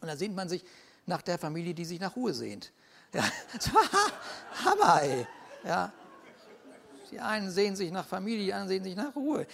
Und 0.00 0.06
da 0.08 0.16
sehnt 0.16 0.36
man 0.36 0.48
sich 0.48 0.64
nach 1.06 1.20
der 1.20 1.38
Familie, 1.38 1.74
die 1.74 1.84
sich 1.84 1.98
nach 1.98 2.14
Ruhe 2.14 2.32
sehnt. 2.32 2.72
Ja, 3.12 3.24
Hammer, 4.64 5.02
ey. 5.02 5.26
Ja. 5.64 5.92
Die 7.14 7.20
einen 7.20 7.48
sehen 7.48 7.76
sich 7.76 7.92
nach 7.92 8.04
Familie, 8.04 8.46
die 8.46 8.52
anderen 8.52 8.68
sehen 8.70 8.82
sich 8.82 8.96
nach 8.96 9.14
Ruhe. 9.14 9.46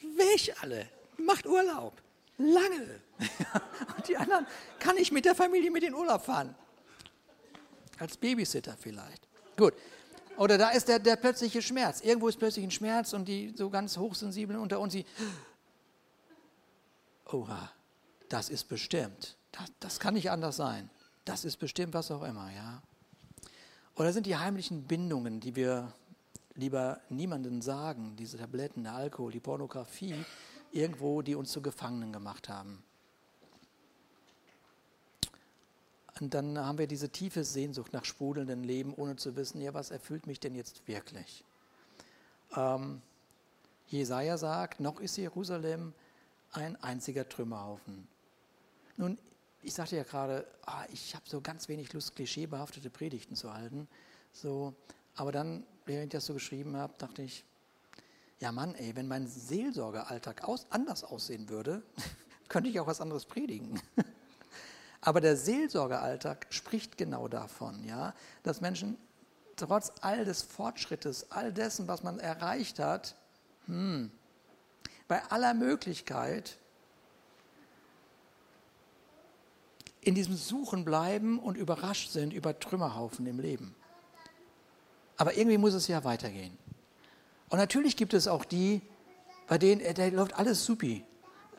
Weg 0.00 0.54
alle. 0.62 0.88
Macht 1.16 1.44
Urlaub. 1.44 1.92
Lange. 2.38 3.00
Und 3.96 4.06
die 4.06 4.16
anderen 4.16 4.46
kann 4.78 4.96
ich 4.96 5.10
mit 5.10 5.24
der 5.24 5.34
Familie 5.34 5.72
mit 5.72 5.82
in 5.82 5.92
Urlaub 5.92 6.24
fahren. 6.24 6.54
Als 7.98 8.16
Babysitter 8.16 8.76
vielleicht. 8.78 9.26
Gut. 9.56 9.74
Oder 10.36 10.56
da 10.56 10.70
ist 10.70 10.86
der, 10.86 11.00
der 11.00 11.16
plötzliche 11.16 11.62
Schmerz. 11.62 12.00
Irgendwo 12.00 12.28
ist 12.28 12.38
plötzlich 12.38 12.64
ein 12.64 12.70
Schmerz 12.70 13.12
und 13.12 13.26
die 13.26 13.52
so 13.56 13.70
ganz 13.70 13.96
hochsensiblen 13.96 14.60
unter 14.60 14.78
uns, 14.78 14.92
die, 14.92 15.04
oha, 17.26 17.72
das 18.28 18.50
ist 18.50 18.68
bestimmt. 18.68 19.36
Das, 19.50 19.72
das 19.80 19.98
kann 19.98 20.14
nicht 20.14 20.30
anders 20.30 20.54
sein. 20.54 20.90
Das 21.24 21.44
ist 21.44 21.56
bestimmt 21.56 21.92
was 21.92 22.12
auch 22.12 22.22
immer, 22.22 22.52
ja. 22.52 22.82
Oder 23.96 24.12
sind 24.12 24.26
die 24.26 24.36
heimlichen 24.36 24.84
Bindungen, 24.84 25.40
die 25.40 25.56
wir 25.56 25.92
lieber 26.54 27.00
niemandem 27.08 27.62
sagen, 27.62 28.16
diese 28.16 28.38
Tabletten, 28.38 28.84
der 28.84 28.94
Alkohol, 28.94 29.32
die 29.32 29.40
Pornografie, 29.40 30.24
irgendwo, 30.72 31.22
die 31.22 31.34
uns 31.34 31.52
zu 31.52 31.62
Gefangenen 31.62 32.12
gemacht 32.12 32.48
haben. 32.48 32.82
Und 36.20 36.34
dann 36.34 36.58
haben 36.58 36.78
wir 36.78 36.86
diese 36.86 37.08
tiefe 37.08 37.42
Sehnsucht 37.44 37.92
nach 37.92 38.04
sprudelndem 38.04 38.62
Leben, 38.62 38.94
ohne 38.94 39.16
zu 39.16 39.34
wissen, 39.34 39.60
ja, 39.60 39.74
was 39.74 39.90
erfüllt 39.90 40.26
mich 40.26 40.38
denn 40.38 40.54
jetzt 40.54 40.86
wirklich? 40.86 41.44
Ähm, 42.56 43.02
Jesaja 43.88 44.38
sagt, 44.38 44.80
noch 44.80 45.00
ist 45.00 45.16
Jerusalem 45.16 45.92
ein 46.52 46.80
einziger 46.82 47.28
Trümmerhaufen. 47.28 48.06
Nun, 48.96 49.18
ich 49.62 49.74
sagte 49.74 49.96
ja 49.96 50.04
gerade, 50.04 50.46
ah, 50.66 50.84
ich 50.92 51.14
habe 51.14 51.24
so 51.28 51.40
ganz 51.40 51.68
wenig 51.68 51.92
Lust, 51.92 52.14
klischeebehaftete 52.14 52.90
Predigten 52.90 53.34
zu 53.34 53.52
halten. 53.52 53.88
So, 54.32 54.74
aber 55.16 55.32
dann, 55.32 55.66
während 55.86 56.06
ich 56.06 56.10
das 56.10 56.26
so 56.26 56.34
geschrieben 56.34 56.76
habe, 56.76 56.94
dachte 56.98 57.22
ich, 57.22 57.44
ja 58.40 58.52
Mann, 58.52 58.74
ey, 58.74 58.94
wenn 58.96 59.08
mein 59.08 59.26
Seelsorgealltag 59.26 60.44
aus, 60.44 60.66
anders 60.70 61.04
aussehen 61.04 61.48
würde, 61.48 61.82
könnte 62.48 62.68
ich 62.70 62.80
auch 62.80 62.86
was 62.86 63.00
anderes 63.00 63.24
predigen. 63.24 63.80
Aber 65.00 65.20
der 65.20 65.36
Seelsorgealltag 65.36 66.46
spricht 66.50 66.96
genau 66.96 67.28
davon, 67.28 67.84
ja, 67.84 68.14
dass 68.42 68.60
Menschen 68.60 68.96
trotz 69.56 69.92
all 70.00 70.24
des 70.24 70.42
Fortschrittes, 70.42 71.30
all 71.30 71.52
dessen, 71.52 71.88
was 71.88 72.02
man 72.02 72.18
erreicht 72.18 72.78
hat, 72.78 73.14
hm, 73.66 74.10
bei 75.06 75.22
aller 75.30 75.54
Möglichkeit 75.54 76.58
in 80.00 80.14
diesem 80.14 80.36
Suchen 80.36 80.84
bleiben 80.84 81.38
und 81.38 81.56
überrascht 81.56 82.10
sind 82.10 82.32
über 82.32 82.58
Trümmerhaufen 82.58 83.26
im 83.26 83.40
Leben. 83.40 83.74
Aber 85.16 85.36
irgendwie 85.36 85.58
muss 85.58 85.74
es 85.74 85.88
ja 85.88 86.04
weitergehen. 86.04 86.56
Und 87.48 87.58
natürlich 87.58 87.96
gibt 87.96 88.14
es 88.14 88.26
auch 88.26 88.44
die, 88.44 88.82
bei 89.46 89.58
denen, 89.58 89.80
äh, 89.80 89.94
da 89.94 90.06
läuft 90.06 90.34
alles 90.34 90.64
supi. 90.64 91.04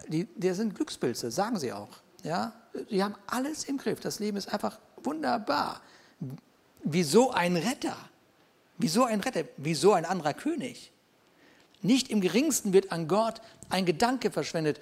Die, 0.08 0.26
die 0.26 0.54
sind 0.54 0.76
Glückspilze, 0.76 1.32
sagen 1.32 1.58
sie 1.58 1.72
auch. 1.72 1.90
Ja, 2.24 2.54
die 2.90 3.04
haben 3.04 3.16
alles 3.28 3.64
im 3.66 3.78
Griff. 3.78 4.00
Das 4.00 4.20
Leben 4.20 4.38
ist 4.38 4.52
einfach 4.52 4.80
wunderbar. 5.04 5.82
Wieso 6.84 7.32
ein 7.32 7.56
Retter? 7.56 7.96
Wieso 8.78 9.06
ein 9.06 9.22
Retter? 9.22 9.44
Wieso 9.58 9.94
ein 9.94 10.06
anderer 10.06 10.34
König? 10.34 10.92
Nicht 11.82 12.10
im 12.10 12.20
geringsten 12.20 12.74
wird 12.74 12.92
an 12.92 13.08
Gott 13.08 13.42
ein 13.70 13.86
Gedanke 13.86 14.32
verschwendet, 14.32 14.80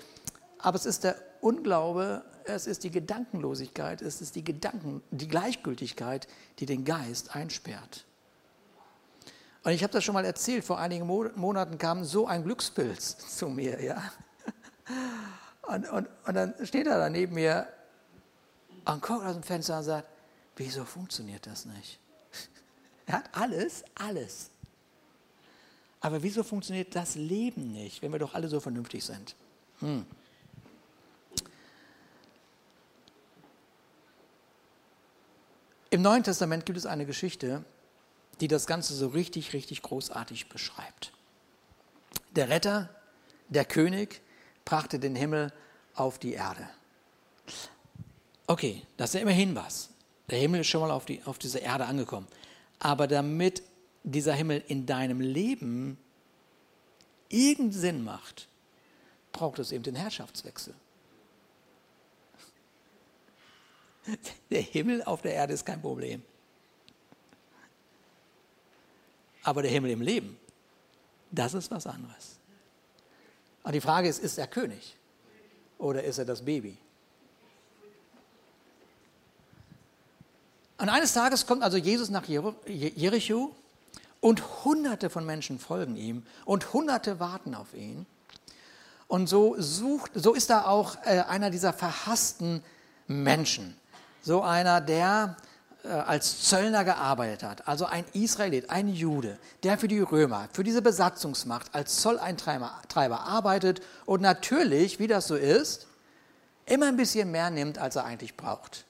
aber 0.58 0.78
es 0.78 0.86
ist 0.86 1.04
der 1.04 1.18
Unglaube, 1.42 2.24
es 2.46 2.68
ist 2.68 2.84
die 2.84 2.92
Gedankenlosigkeit, 2.92 4.02
es 4.02 4.22
ist 4.22 4.36
die 4.36 4.44
Gedanken, 4.44 5.04
die 5.12 5.28
Gleichgültigkeit, 5.28 6.28
die 6.60 6.66
den 6.66 6.86
Geist 6.86 7.36
einsperrt. 7.36 8.06
Und 9.64 9.72
ich 9.72 9.82
habe 9.82 9.94
das 9.94 10.04
schon 10.04 10.14
mal 10.14 10.26
erzählt, 10.26 10.66
vor 10.66 10.78
einigen 10.78 11.08
Monaten 11.08 11.78
kam 11.78 12.04
so 12.04 12.28
ein 12.28 12.44
Glückspilz 12.44 13.18
zu 13.38 13.48
mir, 13.50 13.82
ja. 13.82 14.12
Und, 15.64 15.90
und, 15.90 16.10
und 16.26 16.34
dann 16.34 16.54
steht 16.66 16.88
er 16.88 16.98
da 16.98 17.10
neben 17.10 17.36
mir 17.36 17.68
und 18.86 19.02
guckt 19.02 19.26
aus 19.26 19.34
dem 19.34 19.44
Fenster 19.44 19.78
und 19.78 19.84
sagt, 19.84 20.08
wieso 20.58 20.84
funktioniert 20.84 21.48
das 21.48 21.66
nicht? 21.66 22.00
Er 23.06 23.16
hat 23.16 23.30
alles, 23.34 23.84
alles. 23.96 24.50
Aber 26.00 26.24
wieso 26.24 26.42
funktioniert 26.44 26.96
das 26.96 27.16
Leben 27.16 27.74
nicht, 27.74 28.02
wenn 28.02 28.14
wir 28.14 28.20
doch 28.20 28.34
alle 28.34 28.48
so 28.48 28.62
vernünftig 28.62 29.04
sind? 29.04 29.36
Hm. 29.80 30.06
Im 35.90 36.02
Neuen 36.02 36.24
Testament 36.24 36.66
gibt 36.66 36.78
es 36.78 36.86
eine 36.86 37.06
Geschichte, 37.06 37.64
die 38.44 38.50
das 38.50 38.68
Ganze 38.68 38.94
so 38.94 39.08
richtig, 39.08 39.54
richtig 39.54 39.82
großartig 39.84 40.50
beschreibt. 40.50 41.14
Der 42.36 42.50
Retter, 42.50 42.90
der 43.48 43.64
König, 43.64 44.20
brachte 44.66 45.00
den 45.00 45.16
Himmel 45.16 45.54
auf 45.96 46.20
die 46.20 46.34
Erde. 46.34 46.68
Okay, 48.46 48.86
das 48.98 49.12
ist 49.12 49.14
ja 49.14 49.22
immerhin 49.22 49.56
was. 49.56 49.92
Der 50.30 50.40
Himmel 50.40 50.60
ist 50.60 50.68
schon 50.68 50.82
mal 50.82 50.92
auf, 50.92 51.06
die, 51.06 51.24
auf 51.24 51.40
diese 51.40 51.60
Erde 51.60 51.86
angekommen. 51.86 52.28
Aber 52.80 53.08
damit 53.08 53.64
dieser 54.04 54.34
Himmel 54.34 54.62
in 54.68 54.86
deinem 54.86 55.22
Leben 55.22 55.98
irgendeinen 57.30 57.72
Sinn 57.72 58.04
macht, 58.04 58.50
braucht 59.32 59.60
es 59.60 59.72
eben 59.72 59.86
den 59.86 59.96
Herrschaftswechsel. 59.96 60.74
Der 64.50 64.62
Himmel 64.62 65.02
auf 65.06 65.22
der 65.22 65.34
Erde 65.34 65.54
ist 65.54 65.66
kein 65.66 65.82
Problem. 65.82 66.24
Aber 69.44 69.62
der 69.62 69.72
Himmel 69.72 69.92
im 69.92 70.02
Leben, 70.02 70.38
das 71.32 71.54
ist 71.54 71.70
was 71.72 71.86
anderes. 71.86 72.38
Und 73.64 73.74
die 73.74 73.82
Frage 73.82 74.08
ist, 74.08 74.20
ist 74.20 74.38
er 74.38 74.48
König 74.48 74.96
oder 75.78 76.04
ist 76.04 76.18
er 76.18 76.26
das 76.26 76.44
Baby? 76.44 76.78
Und 80.78 80.90
eines 80.90 81.14
Tages 81.14 81.46
kommt 81.46 81.64
also 81.64 81.78
Jesus 81.78 82.10
nach 82.10 82.26
Jericho 82.26 83.56
und 84.20 84.64
hunderte 84.66 85.10
von 85.10 85.26
Menschen 85.26 85.60
folgen 85.60 85.96
ihm 85.96 86.26
und 86.46 86.74
hunderte 86.74 87.20
warten 87.20 87.56
auf 87.56 87.74
ihn. 87.74 88.06
Und 89.08 89.28
so 89.28 89.56
sucht, 89.60 90.12
so 90.16 90.34
ist 90.34 90.50
da 90.50 90.66
auch 90.66 90.98
äh, 91.06 91.20
einer 91.22 91.50
dieser 91.50 91.72
verhassten 91.72 92.64
Menschen. 93.08 93.78
So 94.22 94.42
einer, 94.42 94.82
der 94.82 95.38
als 95.84 96.44
Zöllner 96.44 96.86
gearbeitet 96.86 97.44
hat, 97.44 97.68
also 97.68 97.86
ein 97.86 98.06
Israelit, 98.14 98.70
ein 98.70 98.88
Jude, 98.88 99.38
der 99.64 99.78
für 99.78 99.90
die 99.90 100.00
Römer, 100.00 100.48
für 100.54 100.64
diese 100.64 100.82
Besatzungsmacht 100.82 101.76
als 101.76 102.02
Zolleintreiber 102.02 103.20
arbeitet 103.20 103.82
und 104.06 104.22
natürlich, 104.22 105.00
wie 105.00 105.08
das 105.08 105.28
so 105.28 105.36
ist, 105.36 105.88
immer 106.66 106.88
ein 106.88 106.96
bisschen 106.96 107.32
mehr 107.32 107.50
nimmt, 107.50 107.78
als 107.78 107.98
er 107.98 108.06
eigentlich 108.06 108.38
braucht. 108.38 108.86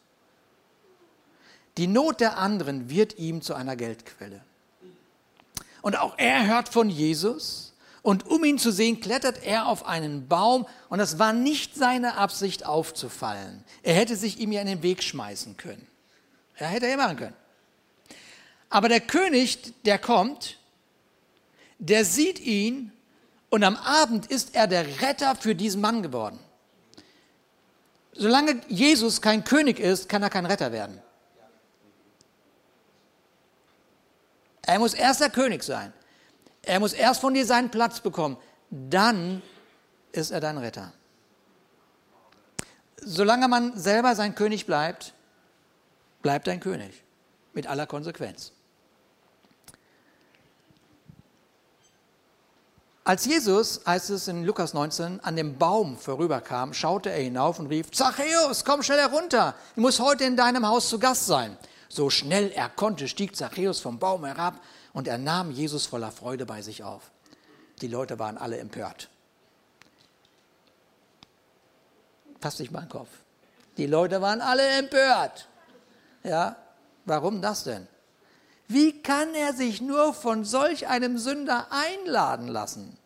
Die 1.78 1.88
Not 1.88 2.20
der 2.20 2.38
anderen 2.38 2.92
wird 2.92 3.18
ihm 3.18 3.42
zu 3.42 3.56
einer 3.56 3.76
Geldquelle. 3.76 4.42
Und 5.82 5.98
auch 5.98 6.14
er 6.18 6.46
hört 6.46 6.70
von 6.70 6.90
Jesus 6.90 7.74
und 8.04 8.28
um 8.28 8.44
ihn 8.44 8.60
zu 8.60 8.72
sehen, 8.72 9.00
klettert 9.02 9.44
er 9.44 9.68
auf 9.68 9.88
einen 9.88 10.28
Baum 10.28 10.68
und 10.90 11.00
es 11.00 11.18
war 11.18 11.34
nicht 11.34 11.76
seine 11.76 12.18
Absicht 12.18 12.68
aufzufallen. 12.68 13.64
Er 13.82 13.96
hätte 13.96 14.16
sich 14.16 14.40
ihm 14.40 14.52
ja 14.52 14.62
in 14.62 14.68
den 14.68 14.84
Weg 14.84 15.02
schmeißen 15.02 15.58
können. 15.58 15.88
Ja, 16.60 16.68
hätte 16.68 16.88
er 16.88 16.98
machen 16.98 17.18
können. 17.18 17.36
Aber 18.70 18.90
der 18.90 19.02
König, 19.02 19.74
der 19.84 20.00
kommt, 20.00 20.58
der 21.80 22.06
sieht 22.06 22.40
ihn 22.40 22.92
und 23.50 23.64
am 23.64 23.76
Abend 23.76 24.26
ist 24.28 24.56
er 24.56 24.68
der 24.68 25.02
Retter 25.02 25.36
für 25.36 25.54
diesen 25.54 25.82
Mann 25.82 26.02
geworden. 26.02 26.40
Solange 28.14 28.62
Jesus 28.68 29.22
kein 29.22 29.44
König 29.44 29.80
ist, 29.80 30.08
kann 30.10 30.24
er 30.24 30.30
kein 30.30 30.46
Retter 30.46 30.72
werden. 30.72 31.02
Er 34.64 34.80
muss 34.80 34.94
erst 34.94 35.22
der 35.22 35.30
König 35.30 35.64
sein. 35.64 35.94
Er 36.62 36.80
muss 36.80 36.94
erst 36.94 37.22
von 37.22 37.34
dir 37.34 37.46
seinen 37.46 37.70
Platz 37.70 38.00
bekommen. 38.00 38.38
Dann 38.70 39.42
ist 40.14 40.32
er 40.32 40.40
dein 40.40 40.58
Retter. 40.58 40.94
Solange 42.98 43.48
man 43.48 43.78
selber 43.78 44.16
sein 44.16 44.34
König 44.34 44.66
bleibt, 44.66 45.14
bleibt 46.24 46.50
ein 46.50 46.60
König 46.60 47.04
mit 47.54 47.68
aller 47.68 47.86
Konsequenz. 47.86 48.52
Als 53.06 53.26
Jesus, 53.26 53.82
heißt 53.86 54.12
es 54.12 54.30
in 54.30 54.46
Lukas 54.46 54.74
19, 54.74 55.20
an 55.20 55.36
dem 55.36 55.58
Baum 55.58 55.98
vorüberkam, 55.98 56.74
schaute 56.74 57.12
er 57.12 57.22
hinauf 57.22 57.60
und 57.60 57.68
rief, 57.68 57.92
Zachäus, 57.92 58.64
komm 58.64 58.82
schnell 58.82 59.00
herunter, 59.00 59.56
ich 59.76 59.82
muss 59.82 60.00
heute 60.00 60.24
in 60.24 60.38
deinem 60.38 60.66
Haus 60.66 60.88
zu 60.88 61.00
Gast 61.00 61.28
sein. 61.28 61.58
So 61.90 62.10
schnell 62.10 62.50
er 62.56 62.70
konnte, 62.70 63.10
stieg 63.10 63.36
Zachäus 63.36 63.82
vom 63.82 64.00
Baum 64.00 64.24
herab 64.24 64.60
und 64.94 65.10
er 65.10 65.18
nahm 65.18 65.52
Jesus 65.52 65.86
voller 65.86 66.12
Freude 66.12 66.46
bei 66.46 66.62
sich 66.62 66.84
auf. 66.84 67.12
Die 67.82 67.90
Leute 67.90 68.20
waren 68.20 68.38
alle 68.38 68.58
empört. 68.58 69.10
Passt 72.40 72.58
sich 72.58 72.72
mal 72.72 72.80
in 72.80 72.86
den 72.86 72.92
Kopf. 72.92 73.10
Die 73.76 73.86
Leute 73.86 74.22
waren 74.22 74.40
alle 74.40 74.66
empört. 74.66 75.50
Ja, 76.24 76.56
warum 77.06 77.42
das 77.42 77.64
denn? 77.64 77.88
Wie 78.68 79.02
kann 79.02 79.36
er 79.36 79.54
sich 79.54 79.82
nur 79.82 80.14
von 80.14 80.46
solch 80.46 80.88
einem 80.88 81.18
Sünder 81.18 81.68
einladen 81.70 82.48
lassen? 82.48 82.98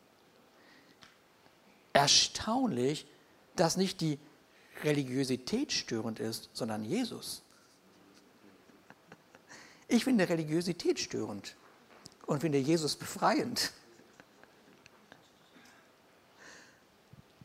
Erstaunlich, 1.94 3.08
dass 3.56 3.76
nicht 3.76 4.02
die 4.02 4.20
Religiosität 4.84 5.72
störend 5.72 6.20
ist, 6.20 6.50
sondern 6.54 6.84
Jesus. 6.84 7.42
Ich 9.88 10.04
finde 10.04 10.30
Religiosität 10.30 11.00
störend 11.00 11.56
und 12.28 12.42
finde 12.42 12.60
Jesus 12.60 12.96
befreiend. 12.96 13.72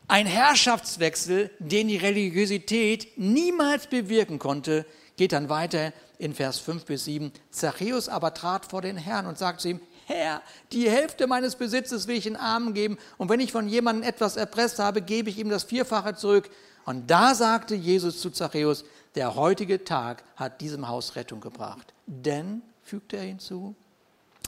Ein 0.07 0.27
Herrschaftswechsel, 0.27 1.49
den 1.57 1.87
die 1.87 1.97
Religiosität 1.97 3.17
niemals 3.17 3.87
bewirken 3.87 4.37
konnte, 4.37 4.85
geht 5.15 5.31
dann 5.31 5.49
weiter 5.49 5.93
in 6.17 6.33
Vers 6.33 6.59
5 6.59 6.85
bis 6.85 7.05
7. 7.05 7.31
Zachäus 7.51 8.09
aber 8.09 8.33
trat 8.33 8.65
vor 8.65 8.81
den 8.81 8.97
Herrn 8.97 9.27
und 9.27 9.37
sagte 9.37 9.61
zu 9.61 9.69
ihm, 9.69 9.81
Herr, 10.05 10.41
die 10.71 10.89
Hälfte 10.89 11.27
meines 11.27 11.55
Besitzes 11.55 12.07
will 12.07 12.17
ich 12.17 12.25
den 12.25 12.35
Armen 12.35 12.73
geben, 12.73 12.97
und 13.17 13.29
wenn 13.29 13.39
ich 13.39 13.51
von 13.51 13.67
jemandem 13.67 14.07
etwas 14.07 14.35
erpresst 14.35 14.79
habe, 14.79 15.01
gebe 15.01 15.29
ich 15.29 15.37
ihm 15.37 15.49
das 15.49 15.63
Vierfache 15.63 16.15
zurück. 16.15 16.49
Und 16.85 17.09
da 17.09 17.33
sagte 17.35 17.75
Jesus 17.75 18.19
zu 18.19 18.29
Zachäus, 18.29 18.83
der 19.15 19.35
heutige 19.35 19.83
Tag 19.83 20.23
hat 20.35 20.59
diesem 20.59 20.87
Haus 20.87 21.15
Rettung 21.15 21.39
gebracht. 21.39 21.93
Denn, 22.05 22.61
fügte 22.83 23.17
er 23.17 23.23
hinzu, 23.23 23.75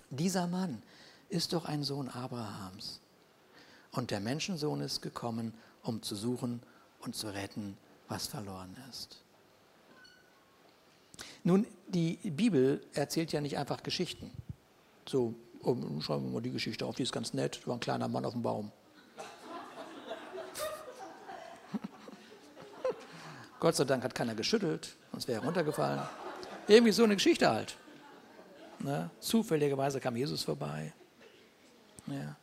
dieser 0.09 0.47
Mann 0.47 0.81
ist 1.29 1.53
doch 1.53 1.65
ein 1.65 1.83
Sohn 1.83 2.09
Abrahams. 2.09 2.99
Und 3.91 4.11
der 4.11 4.19
Menschensohn 4.19 4.81
ist 4.81 5.01
gekommen, 5.01 5.53
um 5.83 6.01
zu 6.01 6.15
suchen 6.15 6.61
und 6.99 7.15
zu 7.15 7.27
retten, 7.27 7.77
was 8.09 8.27
verloren 8.27 8.75
ist. 8.89 9.24
Nun, 11.45 11.65
die 11.87 12.17
Bibel 12.23 12.81
erzählt 12.93 13.31
ja 13.31 13.39
nicht 13.39 13.57
einfach 13.59 13.83
Geschichten. 13.83 14.31
So, 15.07 15.35
oh, 15.61 15.77
schreiben 16.01 16.25
wir 16.25 16.31
mal 16.31 16.41
die 16.41 16.49
Geschichte 16.49 16.87
auf, 16.87 16.95
die 16.95 17.03
ist 17.03 17.11
ganz 17.11 17.35
nett, 17.35 17.59
da 17.61 17.67
war 17.67 17.75
ein 17.75 17.79
kleiner 17.79 18.07
Mann 18.07 18.25
auf 18.25 18.33
dem 18.33 18.41
Baum. 18.41 18.71
Gott 23.59 23.75
sei 23.75 23.83
Dank 23.83 24.03
hat 24.03 24.15
keiner 24.15 24.33
geschüttelt, 24.33 24.95
sonst 25.11 25.27
wäre 25.27 25.41
er 25.41 25.45
runtergefallen. 25.45 26.01
Irgendwie 26.67 26.91
so 26.91 27.03
eine 27.03 27.13
Geschichte 27.13 27.47
halt. 27.47 27.77
Ne? 28.79 29.11
Zufälligerweise 29.19 29.99
kam 29.99 30.15
Jesus 30.15 30.41
vorbei. 30.41 30.93
Ja. 32.07 32.35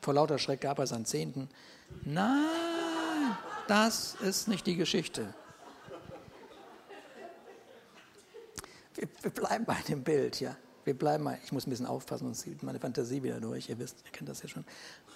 Vor 0.00 0.14
lauter 0.14 0.38
Schreck 0.38 0.62
gab 0.62 0.78
er 0.78 0.86
seinen 0.86 1.04
Zehnten. 1.04 1.50
Nein, 2.04 3.36
das 3.68 4.14
ist 4.14 4.48
nicht 4.48 4.66
die 4.66 4.76
Geschichte. 4.76 5.34
Wir, 8.94 9.08
wir 9.22 9.30
bleiben 9.30 9.64
bei 9.64 9.80
dem 9.88 10.02
Bild, 10.02 10.40
ja. 10.40 10.56
Wir 10.84 10.94
bleiben 10.96 11.24
mal, 11.24 11.38
ich 11.42 11.50
muss 11.50 11.66
ein 11.66 11.70
bisschen 11.70 11.86
aufpassen, 11.86 12.24
sonst 12.24 12.40
zieht 12.40 12.62
meine 12.62 12.78
Fantasie 12.78 13.22
wieder 13.22 13.40
durch. 13.40 13.70
Ihr 13.70 13.78
wisst, 13.78 14.02
ihr 14.04 14.12
kennt 14.12 14.28
das 14.28 14.42
ja 14.42 14.48
schon. 14.48 14.64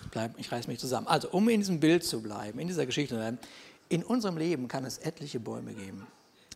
Ich, 0.02 0.11
bleib, 0.11 0.38
ich 0.38 0.50
reiß 0.50 0.66
mich 0.66 0.78
zusammen. 0.78 1.06
Also, 1.06 1.28
um 1.30 1.49
in 1.49 1.61
diesem 1.61 1.78
Bild 1.78 2.04
zu 2.04 2.23
bleiben, 2.23 2.58
in 2.58 2.68
dieser 2.68 2.87
Geschichte 2.87 3.14
zu 3.14 3.18
bleiben, 3.18 3.38
in 3.90 4.02
unserem 4.02 4.38
Leben 4.38 4.68
kann 4.68 4.85
es 4.85 4.99
etliche 4.99 5.40
Bäume 5.40 5.75
geben. 5.75 6.06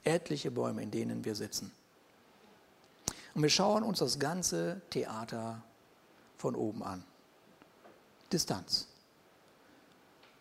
Etliche 0.05 0.51
Bäume, 0.51 0.83
in 0.83 0.91
denen 0.91 1.25
wir 1.25 1.35
sitzen. 1.35 1.71
Und 3.35 3.43
wir 3.43 3.51
schauen 3.51 3.83
uns 3.83 3.99
das 3.99 4.19
ganze 4.19 4.81
Theater 4.91 5.63
von 6.39 6.55
oben 6.55 6.83
an. 6.83 7.05
Distanz. 8.33 8.89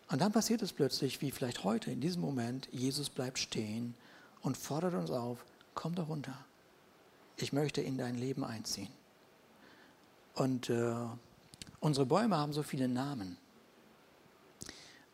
Und 0.10 0.20
dann 0.20 0.32
passiert 0.32 0.62
es 0.62 0.74
plötzlich, 0.74 1.22
wie 1.22 1.32
vielleicht 1.32 1.64
heute, 1.64 1.92
in 1.92 2.02
diesem 2.02 2.22
Moment, 2.22 2.68
Jesus 2.72 3.10
bleibt 3.10 3.40
stehen 3.40 3.96
und 4.42 4.58
fordert 4.58 4.94
uns 4.94 5.12
auf, 5.12 5.46
komm 5.74 5.96
doch 5.96 6.10
runter. 6.10 6.38
Ich 7.38 7.54
möchte 7.54 7.82
in 7.82 7.98
dein 7.98 8.16
Leben 8.16 8.44
einziehen. 8.44 8.90
Und 10.36 10.70
äh, 10.70 10.94
unsere 11.80 12.06
Bäume 12.06 12.38
haben 12.38 12.54
so 12.54 12.64
viele 12.64 12.88
Namen. 12.88 13.38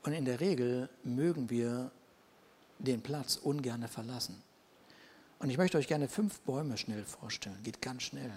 Und 0.03 0.13
in 0.13 0.25
der 0.25 0.39
Regel 0.39 0.89
mögen 1.03 1.49
wir 1.49 1.91
den 2.79 3.01
Platz 3.01 3.37
ungern 3.37 3.87
verlassen. 3.87 4.41
Und 5.39 5.49
ich 5.49 5.57
möchte 5.57 5.77
euch 5.77 5.87
gerne 5.87 6.07
fünf 6.07 6.39
Bäume 6.41 6.77
schnell 6.77 7.03
vorstellen. 7.03 7.57
Geht 7.63 7.81
ganz 7.81 8.03
schnell. 8.03 8.31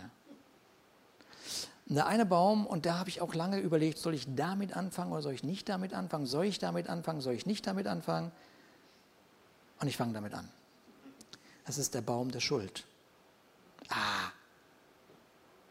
Der 1.87 2.07
eine 2.07 2.25
Baum, 2.25 2.67
und 2.67 2.87
da 2.87 2.99
habe 2.99 3.09
ich 3.09 3.21
auch 3.21 3.35
lange 3.35 3.59
überlegt, 3.59 3.99
soll 3.99 4.15
ich 4.15 4.27
damit 4.37 4.77
anfangen 4.77 5.13
oder 5.13 5.23
soll 5.23 5.33
ich 5.33 5.43
nicht 5.43 5.69
damit 5.69 5.93
anfangen? 5.93 6.27
Soll 6.27 6.45
ich 6.45 6.59
damit 6.59 6.89
anfangen? 6.89 7.21
Soll 7.21 7.35
ich 7.35 7.47
nicht 7.47 7.67
damit 7.67 7.87
anfangen? 7.87 8.31
Und 9.81 9.89
ich 9.89 9.97
fange 9.97 10.13
damit 10.13 10.35
an. 10.35 10.49
Das 11.67 11.79
ist 11.79 11.95
der 11.95 12.03
Baum 12.03 12.31
der 12.31 12.41
Schuld. 12.41 12.85
Ah, 13.89 14.31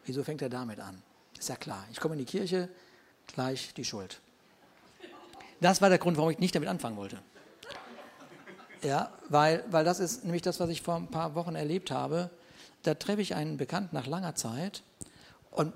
wieso 0.05 0.23
fängt 0.23 0.41
er 0.41 0.49
damit 0.49 0.79
an? 0.79 1.01
Ist 1.37 1.49
ja 1.49 1.55
klar. 1.55 1.85
Ich 1.91 1.99
komme 1.99 2.15
in 2.15 2.19
die 2.19 2.25
Kirche, 2.25 2.69
gleich 3.27 3.73
die 3.73 3.85
Schuld. 3.85 4.19
Das 5.61 5.81
war 5.81 5.89
der 5.89 5.97
Grund, 5.97 6.17
warum 6.17 6.31
ich 6.31 6.39
nicht 6.39 6.55
damit 6.55 6.69
anfangen 6.69 6.97
wollte. 6.97 7.21
Ja, 8.81 9.11
weil, 9.27 9.63
weil 9.69 9.83
das 9.83 9.99
ist 9.99 10.23
nämlich 10.23 10.41
das, 10.41 10.59
was 10.59 10.69
ich 10.69 10.81
vor 10.81 10.95
ein 10.95 11.07
paar 11.07 11.35
Wochen 11.35 11.55
erlebt 11.55 11.91
habe. 11.91 12.29
Da 12.83 12.93
treffe 12.93 13.21
ich 13.21 13.35
einen 13.35 13.57
Bekannten 13.57 13.93
nach 13.95 14.07
langer 14.07 14.35
Zeit 14.35 14.83
und 15.51 15.73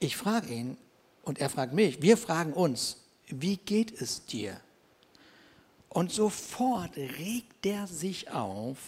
ich 0.00 0.16
frage 0.16 0.52
ihn 0.52 0.76
und 1.22 1.38
er 1.38 1.48
fragt 1.48 1.72
mich, 1.72 2.02
wir 2.02 2.16
fragen 2.16 2.52
uns, 2.52 2.98
wie 3.28 3.56
geht 3.56 4.00
es 4.00 4.26
dir? 4.26 4.60
Und 5.88 6.10
sofort 6.10 6.96
regt 6.96 7.64
er 7.64 7.86
sich 7.86 8.30
auf 8.32 8.78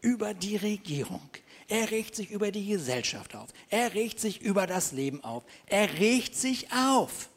über 0.00 0.34
die 0.34 0.56
Regierung. 0.56 1.30
Er 1.72 1.90
regt 1.90 2.14
sich 2.14 2.30
über 2.30 2.52
die 2.52 2.66
Gesellschaft 2.66 3.34
auf. 3.34 3.48
Er 3.70 3.94
regt 3.94 4.20
sich 4.20 4.42
über 4.42 4.66
das 4.66 4.92
Leben 4.92 5.24
auf. 5.24 5.42
Er 5.64 5.98
regt 5.98 6.34
sich 6.34 6.70
auf. 6.70 7.30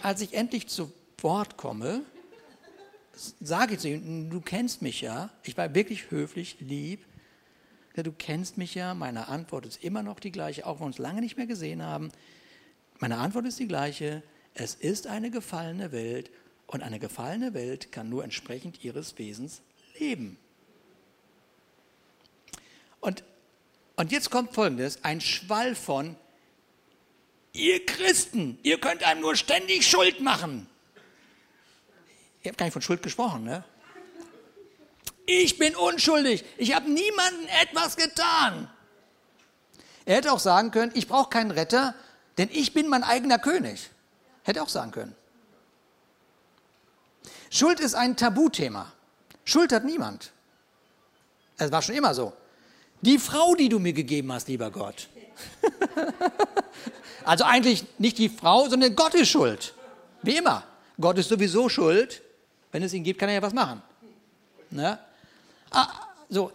Als 0.00 0.22
ich 0.22 0.32
endlich 0.32 0.68
zu 0.68 0.90
Wort 1.18 1.58
komme, 1.58 2.04
sage 3.38 3.74
ich 3.74 3.80
zu 3.80 3.88
ihm, 3.90 4.30
du 4.30 4.40
kennst 4.40 4.80
mich 4.80 5.02
ja, 5.02 5.28
ich 5.42 5.54
war 5.58 5.74
wirklich 5.74 6.10
höflich, 6.10 6.56
lieb, 6.60 7.04
du 7.96 8.12
kennst 8.12 8.56
mich 8.56 8.74
ja, 8.74 8.94
meine 8.94 9.28
Antwort 9.28 9.66
ist 9.66 9.84
immer 9.84 10.02
noch 10.02 10.20
die 10.20 10.32
gleiche, 10.32 10.64
auch 10.64 10.76
wenn 10.76 10.84
wir 10.84 10.86
uns 10.86 10.96
lange 10.96 11.20
nicht 11.20 11.36
mehr 11.36 11.46
gesehen 11.46 11.82
haben. 11.82 12.12
Meine 12.98 13.18
Antwort 13.18 13.44
ist 13.44 13.58
die 13.58 13.68
gleiche, 13.68 14.22
es 14.54 14.74
ist 14.74 15.06
eine 15.06 15.30
gefallene 15.30 15.92
Welt 15.92 16.30
und 16.66 16.82
eine 16.82 16.98
gefallene 16.98 17.52
Welt 17.52 17.92
kann 17.92 18.08
nur 18.08 18.24
entsprechend 18.24 18.82
ihres 18.82 19.18
Wesens 19.18 19.60
leben. 19.98 20.38
Und, 23.02 23.24
und 23.96 24.12
jetzt 24.12 24.30
kommt 24.30 24.54
Folgendes, 24.54 25.00
ein 25.02 25.20
Schwall 25.20 25.74
von, 25.74 26.16
ihr 27.52 27.84
Christen, 27.84 28.58
ihr 28.62 28.80
könnt 28.80 29.02
einem 29.02 29.20
nur 29.20 29.36
ständig 29.36 29.86
Schuld 29.86 30.20
machen. 30.22 30.68
Ich 32.40 32.48
habe 32.48 32.56
gar 32.56 32.64
nicht 32.66 32.72
von 32.72 32.80
Schuld 32.80 33.02
gesprochen, 33.02 33.44
ne? 33.44 33.64
Ich 35.26 35.58
bin 35.58 35.76
unschuldig. 35.76 36.44
Ich 36.56 36.74
habe 36.74 36.90
niemandem 36.90 37.46
etwas 37.60 37.96
getan. 37.96 38.70
Er 40.04 40.16
hätte 40.16 40.32
auch 40.32 40.40
sagen 40.40 40.70
können, 40.70 40.92
ich 40.94 41.06
brauche 41.06 41.30
keinen 41.30 41.50
Retter, 41.50 41.94
denn 42.38 42.48
ich 42.52 42.72
bin 42.72 42.88
mein 42.88 43.04
eigener 43.04 43.38
König. 43.38 43.90
Hätte 44.42 44.62
auch 44.62 44.68
sagen 44.68 44.90
können. 44.90 45.14
Schuld 47.50 47.80
ist 47.80 47.94
ein 47.94 48.16
Tabuthema. 48.16 48.92
Schuld 49.44 49.72
hat 49.72 49.84
niemand. 49.84 50.32
Es 51.58 51.70
war 51.70 51.82
schon 51.82 51.94
immer 51.94 52.14
so. 52.14 52.32
Die 53.02 53.18
Frau, 53.18 53.54
die 53.54 53.68
du 53.68 53.78
mir 53.78 53.92
gegeben 53.92 54.32
hast, 54.32 54.48
lieber 54.48 54.70
Gott. 54.70 55.08
also 57.24 57.44
eigentlich 57.44 57.84
nicht 57.98 58.16
die 58.18 58.28
Frau, 58.28 58.68
sondern 58.68 58.94
Gott 58.94 59.14
ist 59.14 59.28
schuld. 59.28 59.74
Wie 60.22 60.36
immer. 60.36 60.64
Gott 61.00 61.18
ist 61.18 61.28
sowieso 61.28 61.68
schuld. 61.68 62.22
Wenn 62.70 62.82
es 62.82 62.94
ihn 62.94 63.02
gibt, 63.02 63.18
kann 63.18 63.28
er 63.28 63.36
ja 63.36 63.42
was 63.42 63.52
machen. 63.52 63.82
Ne? 64.70 64.98
Ah, 65.70 65.88
so. 66.28 66.52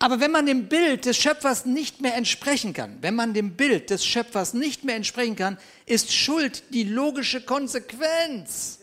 Aber 0.00 0.18
wenn 0.18 0.32
man 0.32 0.46
dem 0.46 0.68
Bild 0.68 1.04
des 1.04 1.16
Schöpfers 1.16 1.64
nicht 1.64 2.00
mehr 2.00 2.16
entsprechen 2.16 2.72
kann, 2.72 2.98
wenn 3.02 3.14
man 3.14 3.34
dem 3.34 3.54
Bild 3.54 3.88
des 3.88 4.04
Schöpfers 4.04 4.52
nicht 4.52 4.82
mehr 4.82 4.96
entsprechen 4.96 5.36
kann, 5.36 5.58
ist 5.86 6.12
Schuld 6.12 6.64
die 6.70 6.82
logische 6.82 7.40
Konsequenz. 7.40 8.80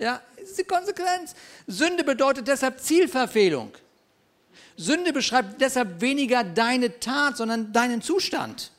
Ja, 0.00 0.20
ist 0.42 0.58
die 0.58 0.64
Konsequenz. 0.64 1.36
Sünde 1.68 2.02
bedeutet 2.02 2.48
deshalb 2.48 2.80
Zielverfehlung. 2.80 3.72
Sünde 4.76 5.12
beschreibt 5.12 5.60
deshalb 5.60 6.00
weniger 6.00 6.44
deine 6.44 6.98
Tat, 7.00 7.36
sondern 7.36 7.72
deinen 7.72 8.02
Zustand. 8.02 8.70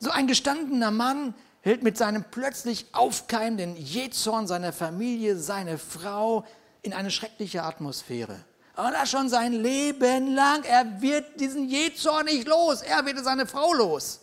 So 0.00 0.10
ein 0.10 0.26
gestandener 0.26 0.90
Mann 0.90 1.34
hält 1.62 1.82
mit 1.82 1.96
seinem 1.96 2.24
plötzlich 2.30 2.86
aufkeimenden 2.92 3.76
Jähzorn 3.76 4.46
seiner 4.46 4.72
Familie, 4.72 5.36
seine 5.36 5.78
Frau 5.78 6.44
in 6.82 6.92
eine 6.92 7.10
schreckliche 7.10 7.62
Atmosphäre. 7.62 8.38
Und 8.76 8.92
das 8.92 9.10
schon 9.10 9.28
sein 9.28 9.52
Leben 9.52 10.34
lang. 10.34 10.64
Er 10.64 11.00
wird 11.00 11.40
diesen 11.40 11.68
Jezorn 11.68 12.26
nicht 12.26 12.46
los. 12.46 12.82
Er 12.82 13.06
wird 13.06 13.22
seine 13.24 13.46
Frau 13.46 13.72
los. 13.72 14.20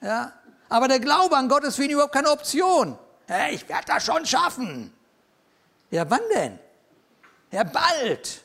Ja? 0.00 0.32
Aber 0.68 0.88
der 0.88 1.00
Glaube 1.00 1.36
an 1.36 1.48
Gott 1.48 1.64
ist 1.64 1.76
für 1.76 1.84
ihn 1.84 1.90
überhaupt 1.90 2.14
keine 2.14 2.30
Option. 2.30 2.98
Ja, 3.28 3.48
ich 3.48 3.68
werde 3.68 3.86
das 3.86 4.04
schon 4.04 4.24
schaffen. 4.26 4.92
Ja, 5.90 6.08
wann 6.10 6.22
denn? 6.34 6.58
Ja, 7.50 7.64
bald. 7.64 8.42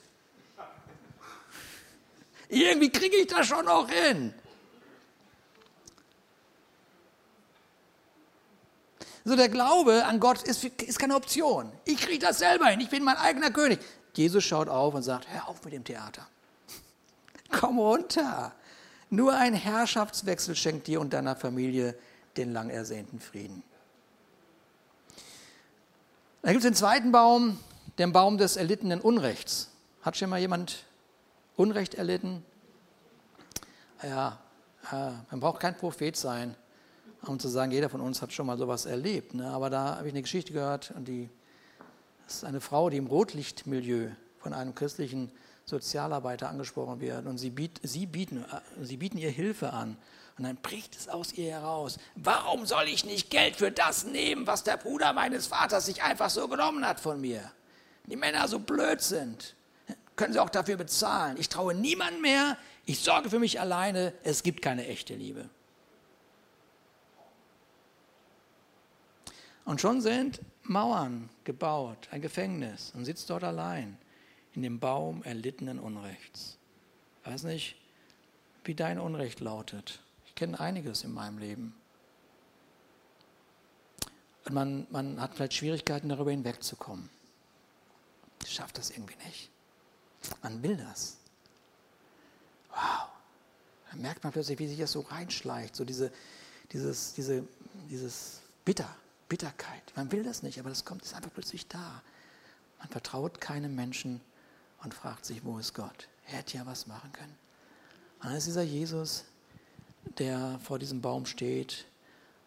Irgendwie 2.50 2.90
kriege 2.90 3.16
ich 3.18 3.28
das 3.28 3.48
schon 3.48 3.66
noch 3.66 3.90
hin. 3.90 4.34
So 9.26 9.36
der 9.36 9.50
Glaube 9.50 10.06
an 10.06 10.20
Gott 10.20 10.42
ist, 10.44 10.64
ist 10.64 10.98
keine 10.98 11.16
Option. 11.16 11.72
Ich 11.86 11.98
kriege 11.98 12.26
das 12.26 12.40
selber 12.40 12.68
hin. 12.68 12.80
Ich 12.80 12.90
bin 12.90 13.04
mein 13.04 13.18
eigener 13.18 13.52
König. 13.52 13.80
Jesus 14.14 14.44
schaut 14.44 14.68
auf 14.68 14.94
und 14.96 15.04
sagt, 15.04 15.28
hör 15.32 15.48
auf 15.48 15.64
mit 15.64 15.74
dem 15.74 15.84
Theater. 15.84 16.28
Komm 17.52 17.78
runter. 17.78 18.54
Nur 19.12 19.34
ein 19.34 19.54
Herrschaftswechsel 19.54 20.56
schenkt 20.56 20.88
dir 20.88 21.00
und 21.00 21.14
deiner 21.14 21.36
Familie 21.36 21.96
den 22.38 22.54
lang 22.54 22.70
ersehnten 22.70 23.20
Frieden. 23.20 23.64
Dann 26.42 26.54
gibt 26.54 26.64
es 26.64 26.70
den 26.70 26.76
zweiten 26.76 27.12
Baum, 27.12 27.60
den 27.98 28.14
Baum 28.14 28.38
des 28.38 28.56
erlittenen 28.56 29.02
Unrechts. 29.02 29.70
Hat 30.02 30.18
schon 30.18 30.30
mal 30.30 30.40
jemand 30.40 30.86
Unrecht 31.56 31.96
erlitten? 31.96 32.44
Ja, 34.02 34.40
man 34.92 35.40
braucht 35.40 35.60
kein 35.60 35.76
Prophet 35.76 36.16
sein, 36.16 36.56
um 37.26 37.40
zu 37.40 37.50
sagen, 37.50 37.72
jeder 37.72 37.90
von 37.90 38.00
uns 38.00 38.22
hat 38.22 38.32
schon 38.32 38.46
mal 38.46 38.58
sowas 38.58 38.86
erlebt. 38.86 39.34
Ne? 39.34 39.50
Aber 39.50 39.70
da 39.70 39.98
habe 39.98 40.08
ich 40.08 40.14
eine 40.14 40.22
Geschichte 40.22 40.54
gehört 40.54 40.92
und 40.96 41.08
die 41.08 41.30
das 42.30 42.36
ist 42.36 42.44
eine 42.44 42.62
Frau, 42.62 42.92
die 42.92 42.98
im 42.98 43.08
Rotlichtmilieu 43.08 44.12
von 44.38 44.54
einem 44.54 44.76
christlichen 44.76 45.32
Sozialarbeiter 45.66 46.48
angesprochen 46.48 47.02
wird 47.02 47.26
und 47.26 47.40
sie, 47.40 47.50
biet, 47.50 47.80
sie, 47.82 48.06
bieten, 48.06 48.46
sie 48.84 48.98
bieten 48.98 49.18
ihr 49.18 49.32
Hilfe 49.32 49.74
an. 49.74 49.98
Und 50.40 50.46
dann 50.46 50.56
bricht 50.56 50.96
es 50.96 51.10
aus 51.10 51.34
ihr 51.34 51.52
heraus. 51.52 51.98
Warum 52.16 52.66
soll 52.66 52.88
ich 52.88 53.04
nicht 53.04 53.30
Geld 53.30 53.58
für 53.58 53.72
das 53.72 54.06
nehmen, 54.06 54.48
was 54.48 54.64
der 54.64 54.78
Bruder 54.78 55.12
meines 55.12 55.48
Vaters 55.48 55.86
sich 55.86 56.02
einfach 56.02 56.30
so 56.30 56.48
genommen 56.48 56.88
hat 56.88 57.02
von 57.02 57.20
mir? 57.20 57.52
Die 58.06 58.16
Männer 58.16 58.48
so 58.48 58.58
blöd 58.58 59.02
sind. 59.02 59.54
Können 60.16 60.32
sie 60.32 60.40
auch 60.40 60.50
dafür 60.50 60.78
bezahlen. 60.78 61.36
Ich 61.38 61.50
traue 61.50 61.76
niemand 61.76 62.22
mehr. 62.22 62.58
Ich 62.86 63.02
sorge 63.02 63.30
für 63.30 63.38
mich 63.38 63.60
alleine. 63.60 64.14
Es 64.24 64.42
gibt 64.42 64.62
keine 64.62 64.88
echte 64.88 65.14
Liebe. 65.14 65.50
Und 69.66 69.82
schon 69.82 70.00
sind 70.00 70.40
Mauern 70.64 71.30
gebaut, 71.44 72.08
ein 72.12 72.22
Gefängnis 72.22 72.94
und 72.96 73.04
sitzt 73.04 73.30
dort 73.30 73.44
allein 73.44 73.98
in 74.54 74.62
dem 74.62 74.80
Baum 74.80 75.22
erlittenen 75.24 75.80
Unrechts. 75.80 76.58
Weiß 77.26 77.44
nicht, 77.44 77.76
wie 78.64 78.74
dein 78.74 79.00
Unrecht 79.00 79.42
lautet. 79.42 80.00
Ich 80.40 80.42
kenne 80.42 80.58
einiges 80.58 81.04
in 81.04 81.14
meinem 81.14 81.38
Leben. 81.38 81.76
Und 84.46 84.54
man, 84.54 84.88
man 84.90 85.20
hat 85.20 85.36
vielleicht 85.36 85.56
Schwierigkeiten, 85.56 86.08
darüber 86.08 86.32
hinwegzukommen. 86.32 87.10
Schafft 88.48 88.78
das 88.78 88.90
irgendwie 88.90 89.18
nicht. 89.26 89.50
Man 90.42 90.64
will 90.64 90.78
das. 90.78 91.18
Wow. 92.70 93.10
Dann 93.92 94.00
merkt 94.00 94.24
man 94.24 94.32
plötzlich, 94.32 94.58
wie 94.60 94.70
sich 94.70 94.80
das 94.80 94.94
so 94.94 95.02
reinschleicht, 95.02 95.76
so 95.76 95.84
diese, 95.84 96.10
dieses, 96.72 97.16
diese, 97.16 97.46
dieses 97.90 98.40
Bitter, 98.64 98.96
Bitterkeit. 99.28 99.92
Man 99.98 100.10
will 100.14 100.24
das 100.24 100.42
nicht, 100.42 100.58
aber 100.58 100.70
das 100.70 100.86
kommt, 100.86 101.04
ist 101.04 101.16
einfach 101.16 101.34
plötzlich 101.34 101.68
da. 101.68 102.02
Man 102.78 102.88
vertraut 102.88 103.42
keinem 103.42 103.76
Menschen 103.76 104.22
und 104.86 104.94
fragt 104.94 105.26
sich, 105.26 105.44
wo 105.44 105.60
ist 105.60 105.74
Gott? 105.74 106.08
Er 106.28 106.38
hätte 106.38 106.56
ja 106.56 106.66
was 106.66 106.88
machen 106.88 107.12
können. 107.12 107.36
Und 108.22 108.28
dann 108.30 108.38
ist 108.38 108.48
dieser 108.48 108.64
Jesus, 108.64 109.26
der 110.18 110.60
vor 110.64 110.80
diesem 110.80 111.02
Baum 111.02 111.26
steht 111.26 111.86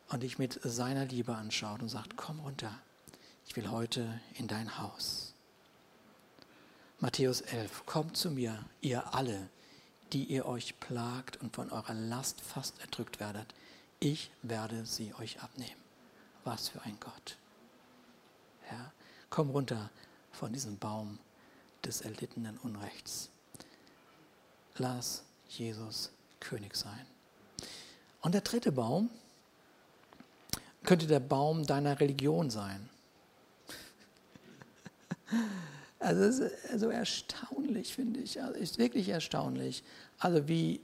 und 0.09 0.23
dich 0.23 0.39
mit 0.39 0.61
seiner 0.63 1.07
Liebe 1.07 1.35
anschaut 1.35 1.81
und 1.81 1.89
sagt, 1.89 2.17
komm 2.17 2.41
runter, 2.41 2.79
ich 3.47 3.57
will 3.57 3.71
heute 3.71 4.21
in 4.35 4.49
dein 4.49 4.79
Haus. 4.79 5.35
Matthäus 7.01 7.41
11, 7.41 7.85
kommt 7.87 8.17
zu 8.17 8.31
mir, 8.31 8.65
ihr 8.81 9.15
alle, 9.15 9.49
die 10.13 10.25
ihr 10.25 10.47
euch 10.47 10.79
plagt 10.79 11.39
und 11.39 11.55
von 11.55 11.71
eurer 11.71 11.95
Last 11.95 12.41
fast 12.41 12.81
erdrückt 12.81 13.19
werdet. 13.19 13.55
Ich 13.99 14.31
werde 14.43 14.85
sie 14.87 15.15
euch 15.15 15.43
abnehmen. 15.43 15.81
Was 16.45 16.69
für 16.69 16.83
ein 16.83 16.99
Gott. 17.01 17.37
Ja, 18.71 18.93
komm 19.31 19.51
runter 19.51 19.91
von 20.31 20.53
diesem 20.53 20.79
Baum 20.79 21.19
des 21.85 22.01
erlittenen 22.01 22.59
Unrechts. 22.59 23.31
Lass 24.77 25.25
Jesus 25.49 26.11
König 26.41 26.77
sein. 26.77 27.07
Und 28.23 28.33
der 28.33 28.41
dritte 28.41 28.73
Baum 28.73 29.11
könnte 30.85 31.07
der 31.07 31.21
Baum 31.21 31.67
deiner 31.67 32.01
Religion 32.01 32.51
sein. 32.51 32.89
Also 35.99 36.23
es 36.25 36.39
ist 36.41 36.81
so 36.81 36.89
erstaunlich, 36.89 37.95
finde 37.95 38.21
ich. 38.21 38.43
Also 38.43 38.55
ist 38.55 38.79
wirklich 38.79 39.09
erstaunlich. 39.09 39.85
Also 40.19 40.49
wie 40.49 40.81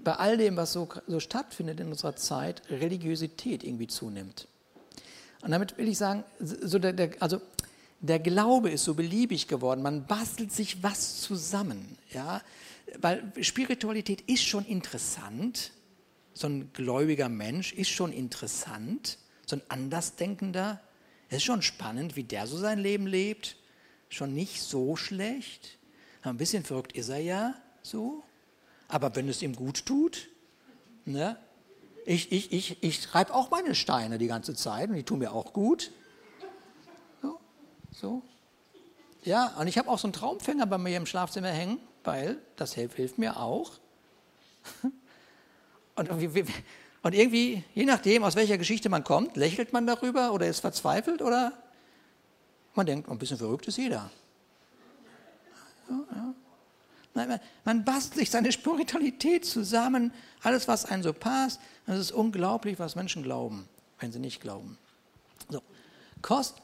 bei 0.00 0.12
all 0.16 0.36
dem, 0.36 0.56
was 0.56 0.72
so, 0.72 0.88
so 1.06 1.18
stattfindet 1.18 1.80
in 1.80 1.88
unserer 1.88 2.14
Zeit, 2.16 2.62
Religiosität 2.68 3.64
irgendwie 3.64 3.86
zunimmt. 3.86 4.46
Und 5.40 5.50
damit 5.50 5.78
will 5.78 5.88
ich 5.88 5.98
sagen, 5.98 6.24
so 6.40 6.78
der, 6.78 6.92
der, 6.92 7.10
also 7.20 7.40
der 8.00 8.18
Glaube 8.18 8.70
ist 8.70 8.84
so 8.84 8.94
beliebig 8.94 9.48
geworden. 9.48 9.82
Man 9.82 10.06
bastelt 10.06 10.52
sich 10.52 10.82
was 10.82 11.22
zusammen. 11.22 11.96
Ja? 12.12 12.42
Weil 12.98 13.32
Spiritualität 13.40 14.20
ist 14.22 14.44
schon 14.44 14.66
interessant. 14.66 15.72
So 16.34 16.48
ein 16.48 16.72
gläubiger 16.72 17.28
Mensch 17.28 17.72
ist 17.72 17.90
schon 17.90 18.12
interessant. 18.12 19.18
So 19.46 19.56
ein 19.56 19.62
Andersdenkender. 19.68 20.80
Es 21.28 21.38
ist 21.38 21.44
schon 21.44 21.62
spannend, 21.62 22.16
wie 22.16 22.24
der 22.24 22.46
so 22.48 22.58
sein 22.58 22.78
Leben 22.78 23.06
lebt. 23.06 23.56
Schon 24.08 24.34
nicht 24.34 24.60
so 24.60 24.96
schlecht. 24.96 25.78
Ein 26.22 26.36
bisschen 26.36 26.64
verrückt 26.64 26.92
ist 26.92 27.08
er 27.08 27.18
ja 27.18 27.54
so. 27.82 28.24
Aber 28.88 29.14
wenn 29.14 29.28
es 29.28 29.42
ihm 29.42 29.54
gut 29.54 29.86
tut, 29.86 30.28
ne, 31.04 31.38
ich, 32.04 32.32
ich, 32.32 32.52
ich, 32.52 32.82
ich 32.82 33.14
reibe 33.14 33.32
auch 33.32 33.50
meine 33.50 33.74
Steine 33.74 34.18
die 34.18 34.26
ganze 34.26 34.54
Zeit 34.54 34.90
und 34.90 34.96
die 34.96 35.04
tun 35.04 35.20
mir 35.20 35.32
auch 35.32 35.52
gut. 35.52 35.90
So, 37.22 37.40
so. 37.92 38.22
Ja, 39.22 39.54
und 39.58 39.68
ich 39.68 39.78
habe 39.78 39.88
auch 39.88 39.98
so 39.98 40.06
einen 40.06 40.12
Traumfänger 40.12 40.66
bei 40.66 40.78
mir 40.78 40.96
im 40.96 41.06
Schlafzimmer 41.06 41.48
hängen, 41.48 41.78
weil 42.02 42.38
das 42.56 42.74
hilft, 42.74 42.96
hilft 42.96 43.18
mir 43.18 43.38
auch. 43.38 43.72
Und, 45.96 46.10
und 46.10 47.14
irgendwie, 47.14 47.62
je 47.74 47.84
nachdem, 47.84 48.24
aus 48.24 48.34
welcher 48.34 48.58
Geschichte 48.58 48.88
man 48.88 49.04
kommt, 49.04 49.36
lächelt 49.36 49.72
man 49.72 49.86
darüber 49.86 50.32
oder 50.32 50.46
ist 50.46 50.60
verzweifelt 50.60 51.22
oder 51.22 51.52
man 52.74 52.86
denkt, 52.86 53.08
ein 53.08 53.18
bisschen 53.18 53.38
verrückt 53.38 53.68
ist 53.68 53.78
jeder. 53.78 54.10
Ja, 55.88 55.96
ja. 56.14 56.34
Man 57.64 57.84
bastelt 57.84 58.16
sich 58.16 58.30
seine 58.30 58.50
Spiritualität 58.50 59.44
zusammen, 59.44 60.12
alles, 60.42 60.66
was 60.66 60.84
einem 60.84 61.04
so 61.04 61.12
passt. 61.12 61.60
Es 61.86 61.98
ist 61.98 62.12
unglaublich, 62.12 62.80
was 62.80 62.96
Menschen 62.96 63.22
glauben, 63.22 63.68
wenn 64.00 64.10
sie 64.10 64.18
nicht 64.18 64.40
glauben. 64.40 64.76
So. 65.48 65.62
Kost, 66.22 66.56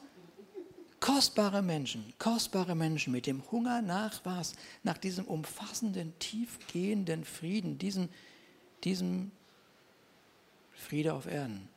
kostbare 0.99 1.61
Menschen, 1.61 2.13
kostbare 2.19 2.75
Menschen 2.75 3.13
mit 3.13 3.27
dem 3.27 3.49
Hunger 3.49 3.81
nach 3.81 4.19
was? 4.25 4.53
Nach 4.83 4.97
diesem 4.97 5.23
umfassenden, 5.23 6.17
tiefgehenden 6.19 7.23
Frieden, 7.23 7.77
diesem, 7.77 8.09
diesem 8.83 9.31
Friede 10.73 11.13
auf 11.13 11.25
Erden. 11.25 11.69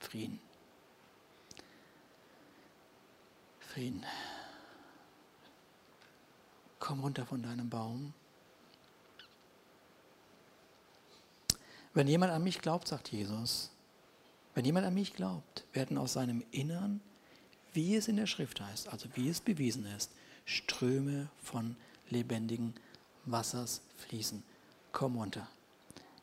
Frieden. 0.00 0.40
Frieden 3.60 4.04
komm 6.82 6.98
runter 6.98 7.24
von 7.24 7.42
deinem 7.44 7.70
Baum. 7.70 8.12
Wenn 11.94 12.08
jemand 12.08 12.32
an 12.32 12.42
mich 12.42 12.60
glaubt, 12.60 12.88
sagt 12.88 13.12
Jesus, 13.12 13.70
wenn 14.54 14.64
jemand 14.64 14.86
an 14.86 14.94
mich 14.94 15.14
glaubt, 15.14 15.64
werden 15.72 15.96
aus 15.96 16.14
seinem 16.14 16.42
Innern, 16.50 17.00
wie 17.72 17.94
es 17.94 18.08
in 18.08 18.16
der 18.16 18.26
Schrift 18.26 18.60
heißt, 18.60 18.88
also 18.88 19.08
wie 19.14 19.28
es 19.28 19.40
bewiesen 19.40 19.86
ist, 19.86 20.10
Ströme 20.44 21.30
von 21.40 21.76
lebendigen 22.10 22.74
Wassers 23.24 23.80
fließen. 23.96 24.42
Komm 24.92 25.16
runter. 25.16 25.46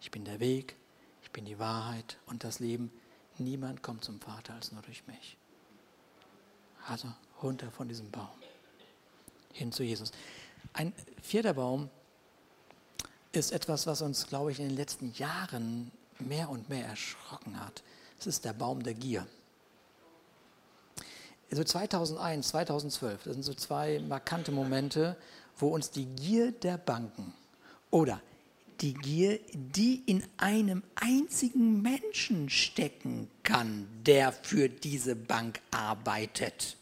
Ich 0.01 0.11
bin 0.11 0.25
der 0.25 0.39
Weg, 0.39 0.75
ich 1.23 1.31
bin 1.31 1.45
die 1.45 1.59
Wahrheit 1.59 2.17
und 2.25 2.43
das 2.43 2.59
Leben. 2.59 2.91
Niemand 3.37 3.83
kommt 3.83 4.03
zum 4.03 4.19
Vater 4.19 4.53
als 4.53 4.71
nur 4.71 4.81
durch 4.81 5.05
mich. 5.07 5.37
Also 6.87 7.07
runter 7.41 7.71
von 7.71 7.87
diesem 7.87 8.09
Baum 8.11 8.29
hin 9.53 9.71
zu 9.71 9.83
Jesus. 9.83 10.11
Ein 10.73 10.93
vierter 11.21 11.53
Baum 11.53 11.89
ist 13.31 13.51
etwas, 13.51 13.87
was 13.87 14.01
uns, 14.01 14.27
glaube 14.27 14.51
ich, 14.51 14.59
in 14.59 14.69
den 14.69 14.77
letzten 14.77 15.13
Jahren 15.13 15.91
mehr 16.19 16.49
und 16.49 16.69
mehr 16.69 16.85
erschrocken 16.85 17.59
hat. 17.59 17.83
Es 18.19 18.27
ist 18.27 18.45
der 18.45 18.53
Baum 18.53 18.83
der 18.83 18.93
Gier. 18.93 19.25
also 21.51 21.63
2001, 21.63 22.49
2012, 22.49 23.23
das 23.23 23.33
sind 23.33 23.43
so 23.43 23.53
zwei 23.53 23.99
markante 23.99 24.51
Momente, 24.51 25.15
wo 25.59 25.67
uns 25.67 25.91
die 25.91 26.05
Gier 26.05 26.51
der 26.51 26.77
Banken 26.77 27.33
oder 27.91 28.21
die 28.81 28.93
Gier, 28.93 29.39
die 29.53 30.03
in 30.05 30.23
einem 30.37 30.83
einzigen 30.95 31.81
Menschen 31.81 32.49
stecken 32.49 33.29
kann, 33.43 33.87
der 34.05 34.31
für 34.31 34.69
diese 34.69 35.15
Bank 35.15 35.59
arbeitet, 35.71 36.77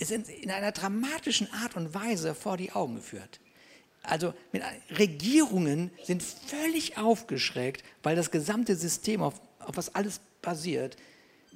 sind 0.00 0.28
in 0.28 0.50
einer 0.50 0.72
dramatischen 0.72 1.52
Art 1.52 1.76
und 1.76 1.94
Weise 1.94 2.34
vor 2.34 2.56
die 2.56 2.72
Augen 2.72 2.96
geführt. 2.96 3.40
Also 4.02 4.34
Regierungen 4.90 5.90
sind 6.02 6.22
völlig 6.22 6.98
aufgeschreckt, 6.98 7.84
weil 8.02 8.16
das 8.16 8.30
gesamte 8.30 8.74
System, 8.74 9.22
auf, 9.22 9.40
auf 9.60 9.76
was 9.76 9.94
alles 9.94 10.20
basiert, 10.40 10.96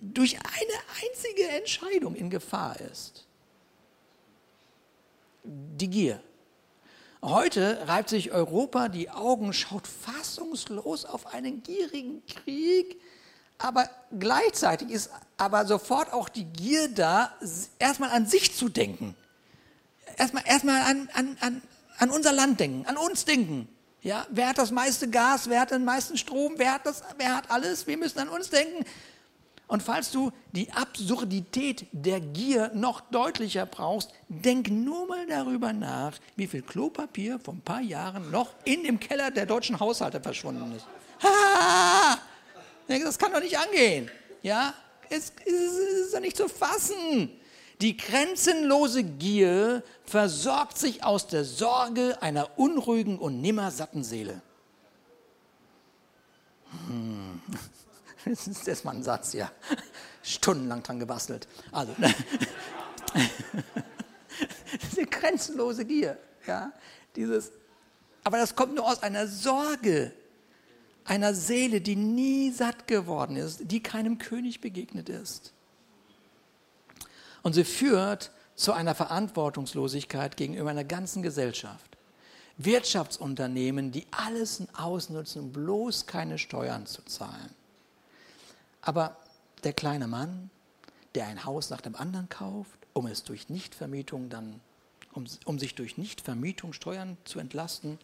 durch 0.01 0.37
eine 0.37 0.79
einzige 1.03 1.49
Entscheidung 1.57 2.15
in 2.15 2.31
Gefahr 2.31 2.79
ist. 2.81 3.26
Die 5.47 5.89
Gier. 5.89 6.21
Heute 7.23 7.87
reibt 7.87 8.09
sich 8.09 8.33
Europa 8.33 8.89
die 8.89 9.11
Augen, 9.11 9.53
schaut 9.53 9.87
fassungslos 9.87 11.05
auf 11.05 11.33
einen 11.33 11.63
gierigen 11.63 12.25
Krieg, 12.27 13.01
aber 13.59 13.89
gleichzeitig 14.19 14.91
ist 14.91 15.11
aber 15.37 15.67
sofort 15.67 16.13
auch 16.13 16.29
die 16.29 16.45
Gier 16.45 16.89
da, 16.89 17.33
erstmal 17.79 18.11
an 18.11 18.27
sich 18.27 18.55
zu 18.55 18.69
denken. 18.69 19.17
Erstmal, 20.17 20.43
erstmal 20.47 20.83
an, 20.83 21.09
an, 21.15 21.37
an, 21.41 21.63
an 21.99 22.11
unser 22.11 22.33
Land 22.33 22.61
denken, 22.61 22.87
an 22.87 22.97
uns 22.97 23.25
denken. 23.25 23.69
Ja, 24.03 24.27
wer 24.31 24.49
hat 24.49 24.59
das 24.59 24.71
meiste 24.71 25.09
Gas, 25.09 25.49
wer 25.49 25.61
hat 25.61 25.71
den 25.71 25.85
meisten 25.85 26.17
Strom, 26.17 26.55
wer 26.57 26.75
hat, 26.75 26.87
das, 26.87 27.03
wer 27.19 27.37
hat 27.37 27.51
alles? 27.51 27.87
Wir 27.87 27.97
müssen 27.97 28.19
an 28.19 28.29
uns 28.29 28.51
denken. 28.51 28.85
Und 29.69 29.83
falls 29.83 30.13
du 30.13 30.31
die 30.53 30.71
Absurdität 30.73 31.87
der 31.91 32.21
Gier 32.21 32.71
noch 32.73 33.01
deutlicher 33.11 33.67
brauchst, 33.67 34.13
denk 34.29 34.71
nur 34.71 35.09
mal 35.09 35.27
darüber 35.27 35.73
nach, 35.73 36.17
wie 36.37 36.47
viel 36.47 36.63
Klopapier 36.63 37.41
vor 37.41 37.55
ein 37.55 37.63
paar 37.63 37.81
Jahren 37.81 38.31
noch 38.31 38.55
in 38.65 38.85
dem 38.85 39.01
Keller 39.01 39.33
der 39.33 39.45
deutschen 39.45 39.81
Haushalte 39.81 40.21
verschwunden 40.21 40.73
ist. 40.77 40.87
Ha! 41.23 42.19
Das 42.87 43.19
kann 43.19 43.33
doch 43.33 43.41
nicht 43.41 43.59
angehen. 43.59 44.09
Ja, 44.43 44.73
es, 45.11 45.33
ist 45.45 46.15
doch 46.15 46.21
nicht 46.21 46.37
zu 46.37 46.49
fassen. 46.49 47.31
Die 47.81 47.97
grenzenlose 47.97 49.03
Gier 49.03 49.83
versorgt 50.05 50.79
sich 50.79 51.03
aus 51.03 51.27
der 51.27 51.45
Sorge 51.45 52.23
einer 52.23 52.57
unruhigen 52.57 53.19
und 53.19 53.41
nimmer 53.41 53.73
satten 53.73 54.05
Seele. 54.05 54.41
Hm. 56.87 57.43
Das 58.27 58.49
ist 58.49 58.67
erstmal 58.67 58.97
ein 58.97 59.05
Satz, 59.05 59.33
ja. 59.35 59.51
Stundenlang 60.23 60.83
dran 60.83 60.99
gebastelt. 60.99 61.47
Also, 61.71 61.95
diese 64.83 65.07
grenzenlose 65.07 65.85
Gier, 65.85 66.19
ja. 66.47 66.73
Dieses, 67.15 67.53
aber 68.25 68.39
das 68.39 68.57
kommt 68.57 68.75
nur 68.75 68.85
aus 68.85 69.03
einer 69.03 69.29
Sorge, 69.29 70.13
einer 71.05 71.35
Seele, 71.35 71.81
die 71.81 71.95
nie 71.95 72.51
satt 72.51 72.89
geworden 72.89 73.37
ist, 73.37 73.61
die 73.71 73.81
keinem 73.81 74.19
König 74.19 74.61
begegnet 74.61 75.09
ist. 75.09 75.53
Und 77.43 77.53
sie 77.53 77.65
führt 77.65 78.33
zu 78.57 78.73
einer 78.73 78.97
Verantwortungslosigkeit 78.97 80.37
gegenüber 80.37 80.71
einer 80.71 80.83
ganzen 80.83 81.23
Gesellschaft. 81.23 81.97
Wirtschaftsunternehmen, 82.59 83.93
die 83.93 84.07
alles 84.11 84.63
ausnutzen, 84.77 85.43
um 85.43 85.53
bloß 85.53 86.07
keine 86.07 86.39
Steuern 86.39 86.87
zu 86.87 87.05
zahlen. 87.05 87.55
Aber 88.87 89.17
der 89.65 89.73
kleine 89.73 90.07
Mann, 90.07 90.49
der 91.17 91.27
ein 91.27 91.45
Haus 91.45 91.71
nach 91.71 91.81
dem 91.81 91.97
anderen 91.97 92.29
kauft, 92.29 92.79
um 92.93 93.09
es 93.09 93.25
durch 93.25 93.49
Nichtvermietung 93.49 94.29
dann, 94.31 94.61
um, 95.13 95.27
um 95.45 95.59
sich 95.59 95.75
durch 95.75 95.99
Nichtvermietung 95.99 96.73
Steuern 96.73 97.19
zu 97.25 97.41
entlasten, 97.41 97.99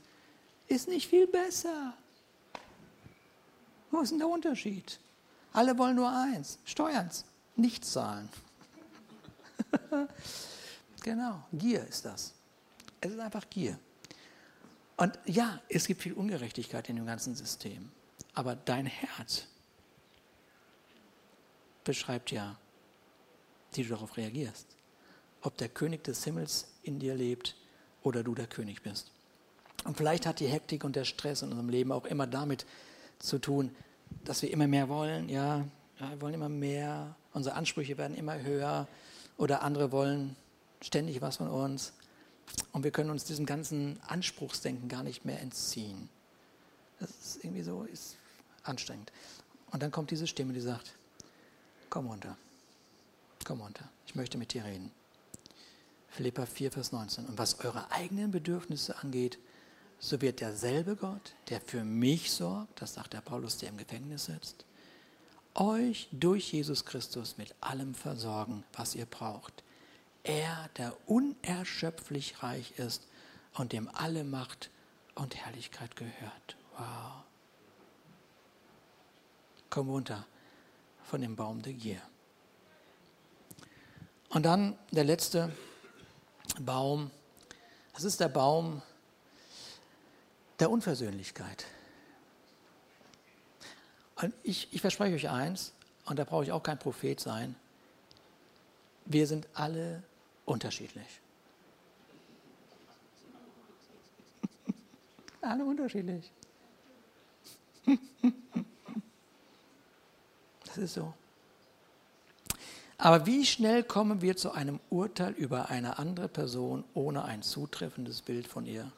ist 0.66 0.88
nicht 0.88 1.08
viel 1.08 1.28
besser. 1.28 1.94
Wo 3.92 4.00
ist 4.00 4.10
denn 4.10 4.18
der 4.18 4.28
Unterschied? 4.28 4.98
Alle 5.52 5.78
wollen 5.78 5.94
nur 5.94 6.10
eins, 6.10 6.58
Steuern, 6.64 7.08
nicht 7.54 7.84
zahlen. 7.84 8.28
genau, 11.04 11.44
Gier 11.52 11.86
ist 11.86 12.06
das. 12.06 12.34
Es 13.00 13.12
ist 13.12 13.20
einfach 13.20 13.48
Gier. 13.50 13.78
Und 14.96 15.16
ja, 15.26 15.60
es 15.68 15.86
gibt 15.86 16.02
viel 16.02 16.14
Ungerechtigkeit 16.14 16.88
in 16.88 16.96
dem 16.96 17.06
ganzen 17.06 17.36
System. 17.36 17.92
Aber 18.34 18.56
dein 18.56 18.86
Herz 18.86 19.46
beschreibt 21.84 22.30
ja, 22.30 22.56
wie 23.72 23.82
du 23.82 23.90
darauf 23.90 24.16
reagierst. 24.16 24.66
Ob 25.42 25.56
der 25.56 25.68
König 25.68 26.04
des 26.04 26.24
Himmels 26.24 26.68
in 26.82 26.98
dir 26.98 27.14
lebt 27.14 27.56
oder 28.02 28.22
du 28.22 28.34
der 28.34 28.46
König 28.46 28.82
bist. 28.82 29.10
Und 29.84 29.96
vielleicht 29.96 30.26
hat 30.26 30.40
die 30.40 30.46
Hektik 30.46 30.84
und 30.84 30.94
der 30.94 31.04
Stress 31.04 31.42
in 31.42 31.48
unserem 31.48 31.68
Leben 31.68 31.90
auch 31.90 32.04
immer 32.04 32.26
damit 32.26 32.66
zu 33.18 33.38
tun, 33.38 33.74
dass 34.24 34.42
wir 34.42 34.50
immer 34.50 34.66
mehr 34.66 34.88
wollen. 34.88 35.28
Ja, 35.28 35.64
ja 35.98 36.10
wir 36.10 36.20
wollen 36.20 36.34
immer 36.34 36.48
mehr. 36.48 37.16
Unsere 37.32 37.56
Ansprüche 37.56 37.98
werden 37.98 38.16
immer 38.16 38.40
höher 38.40 38.86
oder 39.36 39.62
andere 39.62 39.90
wollen 39.90 40.36
ständig 40.80 41.20
was 41.20 41.38
von 41.38 41.48
uns. 41.48 41.92
Und 42.72 42.84
wir 42.84 42.90
können 42.90 43.10
uns 43.10 43.24
diesem 43.24 43.46
ganzen 43.46 43.98
Anspruchsdenken 44.06 44.88
gar 44.88 45.02
nicht 45.02 45.24
mehr 45.24 45.40
entziehen. 45.40 46.08
Das 47.00 47.10
ist 47.10 47.44
irgendwie 47.44 47.62
so 47.62 47.84
ist 47.84 48.16
anstrengend. 48.62 49.10
Und 49.70 49.82
dann 49.82 49.90
kommt 49.90 50.10
diese 50.10 50.26
Stimme, 50.26 50.52
die 50.52 50.60
sagt, 50.60 50.94
komm 51.92 52.06
runter, 52.06 52.38
komm 53.44 53.60
runter, 53.60 53.86
ich 54.06 54.14
möchte 54.14 54.38
mit 54.38 54.54
dir 54.54 54.64
reden. 54.64 54.90
Philippa 56.08 56.46
4, 56.46 56.72
Vers 56.72 56.90
19. 56.90 57.26
Und 57.26 57.36
was 57.36 57.60
eure 57.60 57.90
eigenen 57.90 58.30
Bedürfnisse 58.30 58.96
angeht, 58.96 59.38
so 59.98 60.22
wird 60.22 60.40
derselbe 60.40 60.96
Gott, 60.96 61.34
der 61.50 61.60
für 61.60 61.84
mich 61.84 62.32
sorgt, 62.32 62.80
das 62.80 62.94
sagt 62.94 63.12
der 63.12 63.20
Paulus, 63.20 63.58
der 63.58 63.68
im 63.68 63.76
Gefängnis 63.76 64.24
sitzt, 64.24 64.64
euch 65.54 66.08
durch 66.12 66.50
Jesus 66.54 66.86
Christus 66.86 67.36
mit 67.36 67.54
allem 67.60 67.94
versorgen, 67.94 68.64
was 68.72 68.94
ihr 68.94 69.04
braucht. 69.04 69.62
Er, 70.24 70.70
der 70.78 70.96
unerschöpflich 71.06 72.42
reich 72.42 72.72
ist 72.78 73.06
und 73.52 73.72
dem 73.72 73.90
alle 73.92 74.24
Macht 74.24 74.70
und 75.14 75.36
Herrlichkeit 75.36 75.94
gehört. 75.96 76.56
Wow. 76.78 77.24
Komm 79.68 79.90
runter 79.90 80.26
von 81.04 81.20
dem 81.20 81.36
Baum 81.36 81.62
der 81.62 81.72
Gier. 81.72 82.00
Und 84.30 84.44
dann 84.44 84.78
der 84.90 85.04
letzte 85.04 85.52
Baum. 86.60 87.10
Das 87.92 88.04
ist 88.04 88.20
der 88.20 88.28
Baum 88.28 88.82
der 90.58 90.70
Unversöhnlichkeit. 90.70 91.66
Und 94.16 94.32
ich, 94.42 94.72
ich 94.72 94.80
verspreche 94.80 95.14
euch 95.14 95.28
eins, 95.28 95.74
und 96.06 96.18
da 96.18 96.24
brauche 96.24 96.44
ich 96.44 96.52
auch 96.52 96.62
kein 96.62 96.78
Prophet 96.78 97.20
sein, 97.20 97.56
wir 99.04 99.26
sind 99.26 99.48
alle 99.54 100.02
unterschiedlich. 100.46 101.20
alle 105.40 105.64
unterschiedlich. 105.64 106.30
das 110.74 110.84
ist 110.84 110.94
so. 110.94 111.12
Aber 112.98 113.26
wie 113.26 113.44
schnell 113.44 113.82
kommen 113.82 114.22
wir 114.22 114.36
zu 114.36 114.52
einem 114.52 114.78
Urteil 114.88 115.32
über 115.32 115.70
eine 115.70 115.98
andere 115.98 116.28
Person, 116.28 116.84
ohne 116.94 117.24
ein 117.24 117.42
zutreffendes 117.42 118.22
Bild 118.22 118.46
von 118.46 118.64
ihr 118.64 118.90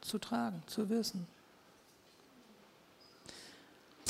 zu 0.00 0.18
tragen, 0.18 0.62
zu 0.66 0.90
wissen? 0.90 1.26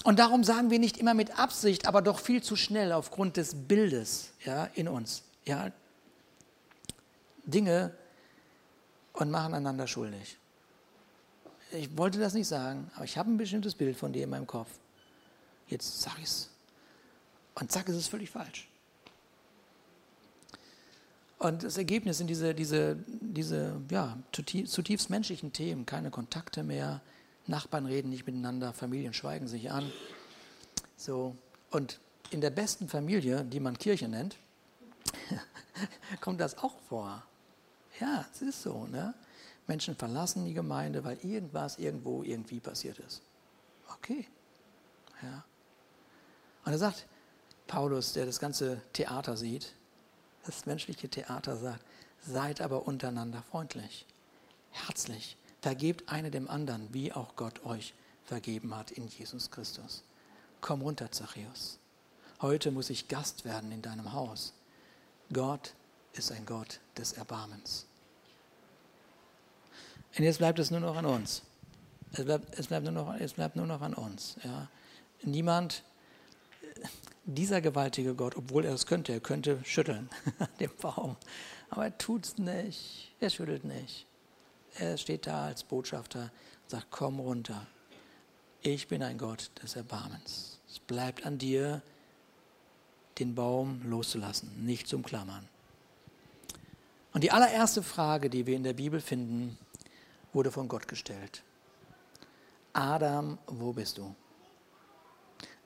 Und 0.04 0.18
darum 0.18 0.42
sagen 0.42 0.70
wir 0.70 0.78
nicht 0.78 0.96
immer 0.96 1.14
mit 1.14 1.38
Absicht, 1.38 1.86
aber 1.86 2.02
doch 2.02 2.18
viel 2.18 2.42
zu 2.42 2.56
schnell 2.56 2.92
aufgrund 2.92 3.36
des 3.36 3.54
Bildes 3.54 4.32
ja, 4.44 4.64
in 4.74 4.88
uns. 4.88 5.22
Ja, 5.44 5.70
Dinge 7.44 7.94
und 9.12 9.30
machen 9.30 9.54
einander 9.54 9.86
schuldig. 9.86 10.38
Ich 11.72 11.96
wollte 11.96 12.18
das 12.18 12.34
nicht 12.34 12.48
sagen, 12.48 12.90
aber 12.94 13.04
ich 13.04 13.16
habe 13.16 13.30
ein 13.30 13.36
bestimmtes 13.36 13.74
Bild 13.74 13.96
von 13.96 14.12
dir 14.12 14.24
in 14.24 14.30
meinem 14.30 14.46
Kopf. 14.46 14.68
Jetzt 15.68 16.00
sage 16.00 16.16
ich 16.18 16.24
es. 16.24 16.53
Und 17.54 17.70
zack, 17.70 17.88
ist 17.88 17.96
es 17.96 18.08
völlig 18.08 18.30
falsch. 18.30 18.68
Und 21.38 21.62
das 21.62 21.76
Ergebnis 21.76 22.18
sind 22.18 22.28
diese, 22.28 22.54
diese, 22.54 22.96
diese 23.20 23.80
ja, 23.90 24.16
zutiefst 24.32 25.10
menschlichen 25.10 25.52
Themen, 25.52 25.84
keine 25.84 26.10
Kontakte 26.10 26.62
mehr, 26.62 27.02
Nachbarn 27.46 27.86
reden 27.86 28.08
nicht 28.08 28.26
miteinander, 28.26 28.72
Familien 28.72 29.12
schweigen 29.12 29.46
sich 29.46 29.70
an. 29.70 29.92
So. 30.96 31.36
Und 31.70 32.00
in 32.30 32.40
der 32.40 32.50
besten 32.50 32.88
Familie, 32.88 33.44
die 33.44 33.60
man 33.60 33.76
Kirche 33.76 34.08
nennt, 34.08 34.38
kommt 36.20 36.40
das 36.40 36.56
auch 36.58 36.78
vor. 36.88 37.22
Ja, 38.00 38.24
es 38.32 38.40
ist 38.40 38.62
so. 38.62 38.86
Ne? 38.86 39.12
Menschen 39.66 39.96
verlassen 39.96 40.44
die 40.46 40.54
Gemeinde, 40.54 41.04
weil 41.04 41.18
irgendwas 41.18 41.78
irgendwo 41.78 42.22
irgendwie 42.22 42.60
passiert 42.60 42.98
ist. 43.00 43.22
Okay. 43.96 44.26
Ja. 45.22 45.44
Und 46.64 46.72
er 46.72 46.78
sagt, 46.78 47.06
Paulus, 47.66 48.12
der 48.12 48.26
das 48.26 48.38
ganze 48.38 48.80
Theater 48.92 49.36
sieht, 49.36 49.72
das 50.44 50.66
menschliche 50.66 51.08
Theater 51.08 51.56
sagt, 51.56 51.84
seid 52.20 52.60
aber 52.60 52.86
untereinander 52.86 53.42
freundlich, 53.50 54.06
herzlich, 54.70 55.36
vergebt 55.60 56.08
eine 56.08 56.30
dem 56.30 56.48
anderen, 56.48 56.92
wie 56.92 57.12
auch 57.12 57.36
Gott 57.36 57.64
euch 57.64 57.94
vergeben 58.24 58.74
hat 58.76 58.90
in 58.90 59.08
Jesus 59.08 59.50
Christus. 59.50 60.02
Komm 60.60 60.82
runter, 60.82 61.10
Zachäus. 61.10 61.78
Heute 62.40 62.70
muss 62.70 62.90
ich 62.90 63.08
Gast 63.08 63.44
werden 63.44 63.72
in 63.72 63.82
deinem 63.82 64.12
Haus. 64.12 64.52
Gott 65.32 65.74
ist 66.12 66.32
ein 66.32 66.46
Gott 66.46 66.80
des 66.96 67.12
Erbarmens. 67.12 67.86
Und 70.16 70.24
jetzt 70.24 70.38
bleibt 70.38 70.58
es 70.58 70.70
nur 70.70 70.80
noch 70.80 70.96
an 70.96 71.06
uns. 71.06 71.42
Es 72.12 72.24
bleibt, 72.24 72.58
es 72.58 72.66
bleibt, 72.68 72.84
nur, 72.84 72.92
noch, 72.92 73.14
es 73.14 73.32
bleibt 73.32 73.56
nur 73.56 73.66
noch 73.66 73.80
an 73.80 73.94
uns. 73.94 74.36
Ja. 74.44 74.68
Niemand, 75.22 75.82
dieser 77.24 77.60
gewaltige 77.60 78.14
Gott, 78.14 78.36
obwohl 78.36 78.64
er 78.64 78.74
es 78.74 78.86
könnte, 78.86 79.12
er 79.12 79.20
könnte 79.20 79.60
schütteln 79.64 80.08
an 80.38 80.48
dem 80.60 80.70
Baum, 80.80 81.16
aber 81.70 81.84
er 81.84 81.98
tut 81.98 82.24
es 82.24 82.38
nicht. 82.38 83.12
Er 83.20 83.30
schüttelt 83.30 83.64
nicht. 83.64 84.06
Er 84.76 84.98
steht 84.98 85.26
da 85.26 85.46
als 85.46 85.64
Botschafter 85.64 86.30
und 86.62 86.70
sagt, 86.70 86.86
komm 86.90 87.20
runter. 87.20 87.66
Ich 88.60 88.88
bin 88.88 89.02
ein 89.02 89.18
Gott 89.18 89.50
des 89.62 89.76
Erbarmens. 89.76 90.58
Es 90.68 90.78
bleibt 90.78 91.24
an 91.26 91.38
dir, 91.38 91.82
den 93.18 93.34
Baum 93.34 93.82
loszulassen, 93.84 94.64
nicht 94.64 94.88
zum 94.88 95.02
Klammern. 95.02 95.48
Und 97.12 97.22
die 97.22 97.30
allererste 97.30 97.82
Frage, 97.82 98.28
die 98.28 98.46
wir 98.46 98.56
in 98.56 98.64
der 98.64 98.72
Bibel 98.72 99.00
finden, 99.00 99.56
wurde 100.32 100.50
von 100.50 100.66
Gott 100.66 100.88
gestellt. 100.88 101.44
Adam, 102.72 103.38
wo 103.46 103.72
bist 103.72 103.98
du? 103.98 104.14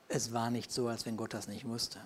Es 0.09 0.33
war 0.33 0.49
nicht 0.49 0.71
so, 0.71 0.87
als 0.87 1.05
wenn 1.05 1.17
Gott 1.17 1.33
das 1.33 1.47
nicht 1.47 1.65
wusste. 1.65 1.99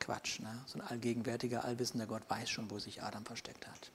Quatsch, 0.00 0.40
ne? 0.40 0.64
so 0.66 0.78
ein 0.78 0.86
allgegenwärtiger, 0.86 1.64
allwissender 1.64 2.06
Gott 2.06 2.22
weiß 2.28 2.50
schon, 2.50 2.70
wo 2.70 2.78
sich 2.78 3.02
Adam 3.02 3.24
versteckt 3.24 3.66
hat. 3.66 3.90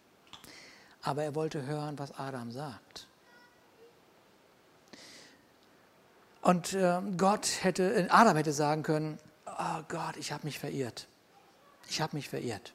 Aber 1.02 1.24
er 1.24 1.36
wollte 1.36 1.66
hören, 1.66 2.00
was 2.00 2.18
Adam 2.18 2.52
sagt. 2.52 3.08
Und 6.42 6.74
äh, 6.74 7.02
Gott 7.18 7.48
hätte, 7.64 7.94
äh, 7.94 8.10
Adam 8.10 8.38
hätte 8.38 8.54
sagen 8.54 8.84
können, 8.84 9.20
oh 9.46 9.82
Gott, 9.88 10.16
ich 10.18 10.32
habe 10.32 10.46
mich 10.46 10.60
verirrt. 10.60 11.08
Ich 11.90 12.02
habe 12.02 12.16
mich 12.16 12.30
verirrt. 12.30 12.74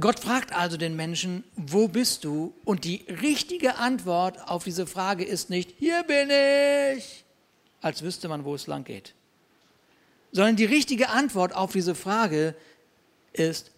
Gott 0.00 0.20
fragt 0.20 0.54
also 0.54 0.78
den 0.78 0.96
Menschen, 0.96 1.44
wo 1.54 1.86
bist 1.86 2.24
du? 2.24 2.54
Und 2.64 2.84
die 2.84 3.04
richtige 3.08 3.76
Antwort 3.76 4.48
auf 4.48 4.64
diese 4.64 4.86
Frage 4.86 5.24
ist 5.24 5.50
nicht, 5.50 5.74
hier 5.78 6.02
bin 6.04 6.30
ich, 6.98 7.24
als 7.82 8.02
wüsste 8.02 8.28
man, 8.28 8.44
wo 8.44 8.54
es 8.54 8.66
lang 8.66 8.84
geht. 8.84 9.14
Sondern 10.32 10.56
die 10.56 10.64
richtige 10.64 11.10
Antwort 11.10 11.54
auf 11.54 11.72
diese 11.72 11.94
Frage 11.94 12.54
ist, 13.34 13.70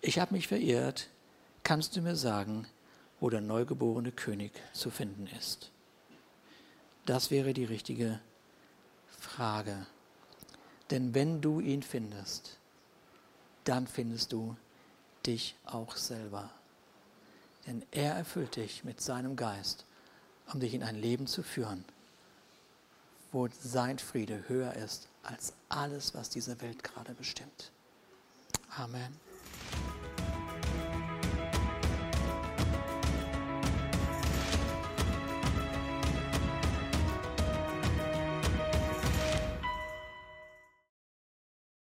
ich 0.00 0.18
habe 0.18 0.34
mich 0.34 0.48
verirrt, 0.48 1.08
kannst 1.62 1.94
du 1.94 2.00
mir 2.00 2.16
sagen, 2.16 2.66
wo 3.20 3.28
der 3.28 3.42
neugeborene 3.42 4.12
König 4.12 4.52
zu 4.72 4.90
finden 4.90 5.28
ist? 5.38 5.70
Das 7.04 7.30
wäre 7.30 7.52
die 7.52 7.64
richtige 7.64 8.18
Frage. 9.20 9.86
Denn 10.90 11.14
wenn 11.14 11.42
du 11.42 11.60
ihn 11.60 11.82
findest, 11.82 12.58
dann 13.64 13.86
findest 13.86 14.32
du 14.32 14.56
dich 15.26 15.56
auch 15.64 15.96
selber. 15.96 16.50
Denn 17.66 17.82
er 17.90 18.14
erfüllt 18.14 18.56
dich 18.56 18.84
mit 18.84 19.00
seinem 19.00 19.36
Geist, 19.36 19.84
um 20.52 20.60
dich 20.60 20.74
in 20.74 20.82
ein 20.82 20.96
Leben 20.96 21.26
zu 21.26 21.42
führen, 21.42 21.84
wo 23.32 23.48
sein 23.60 23.98
Friede 23.98 24.44
höher 24.48 24.74
ist 24.74 25.08
als 25.22 25.54
alles, 25.68 26.14
was 26.14 26.28
diese 26.28 26.60
Welt 26.60 26.84
gerade 26.84 27.14
bestimmt. 27.14 27.70
Amen. 28.76 29.18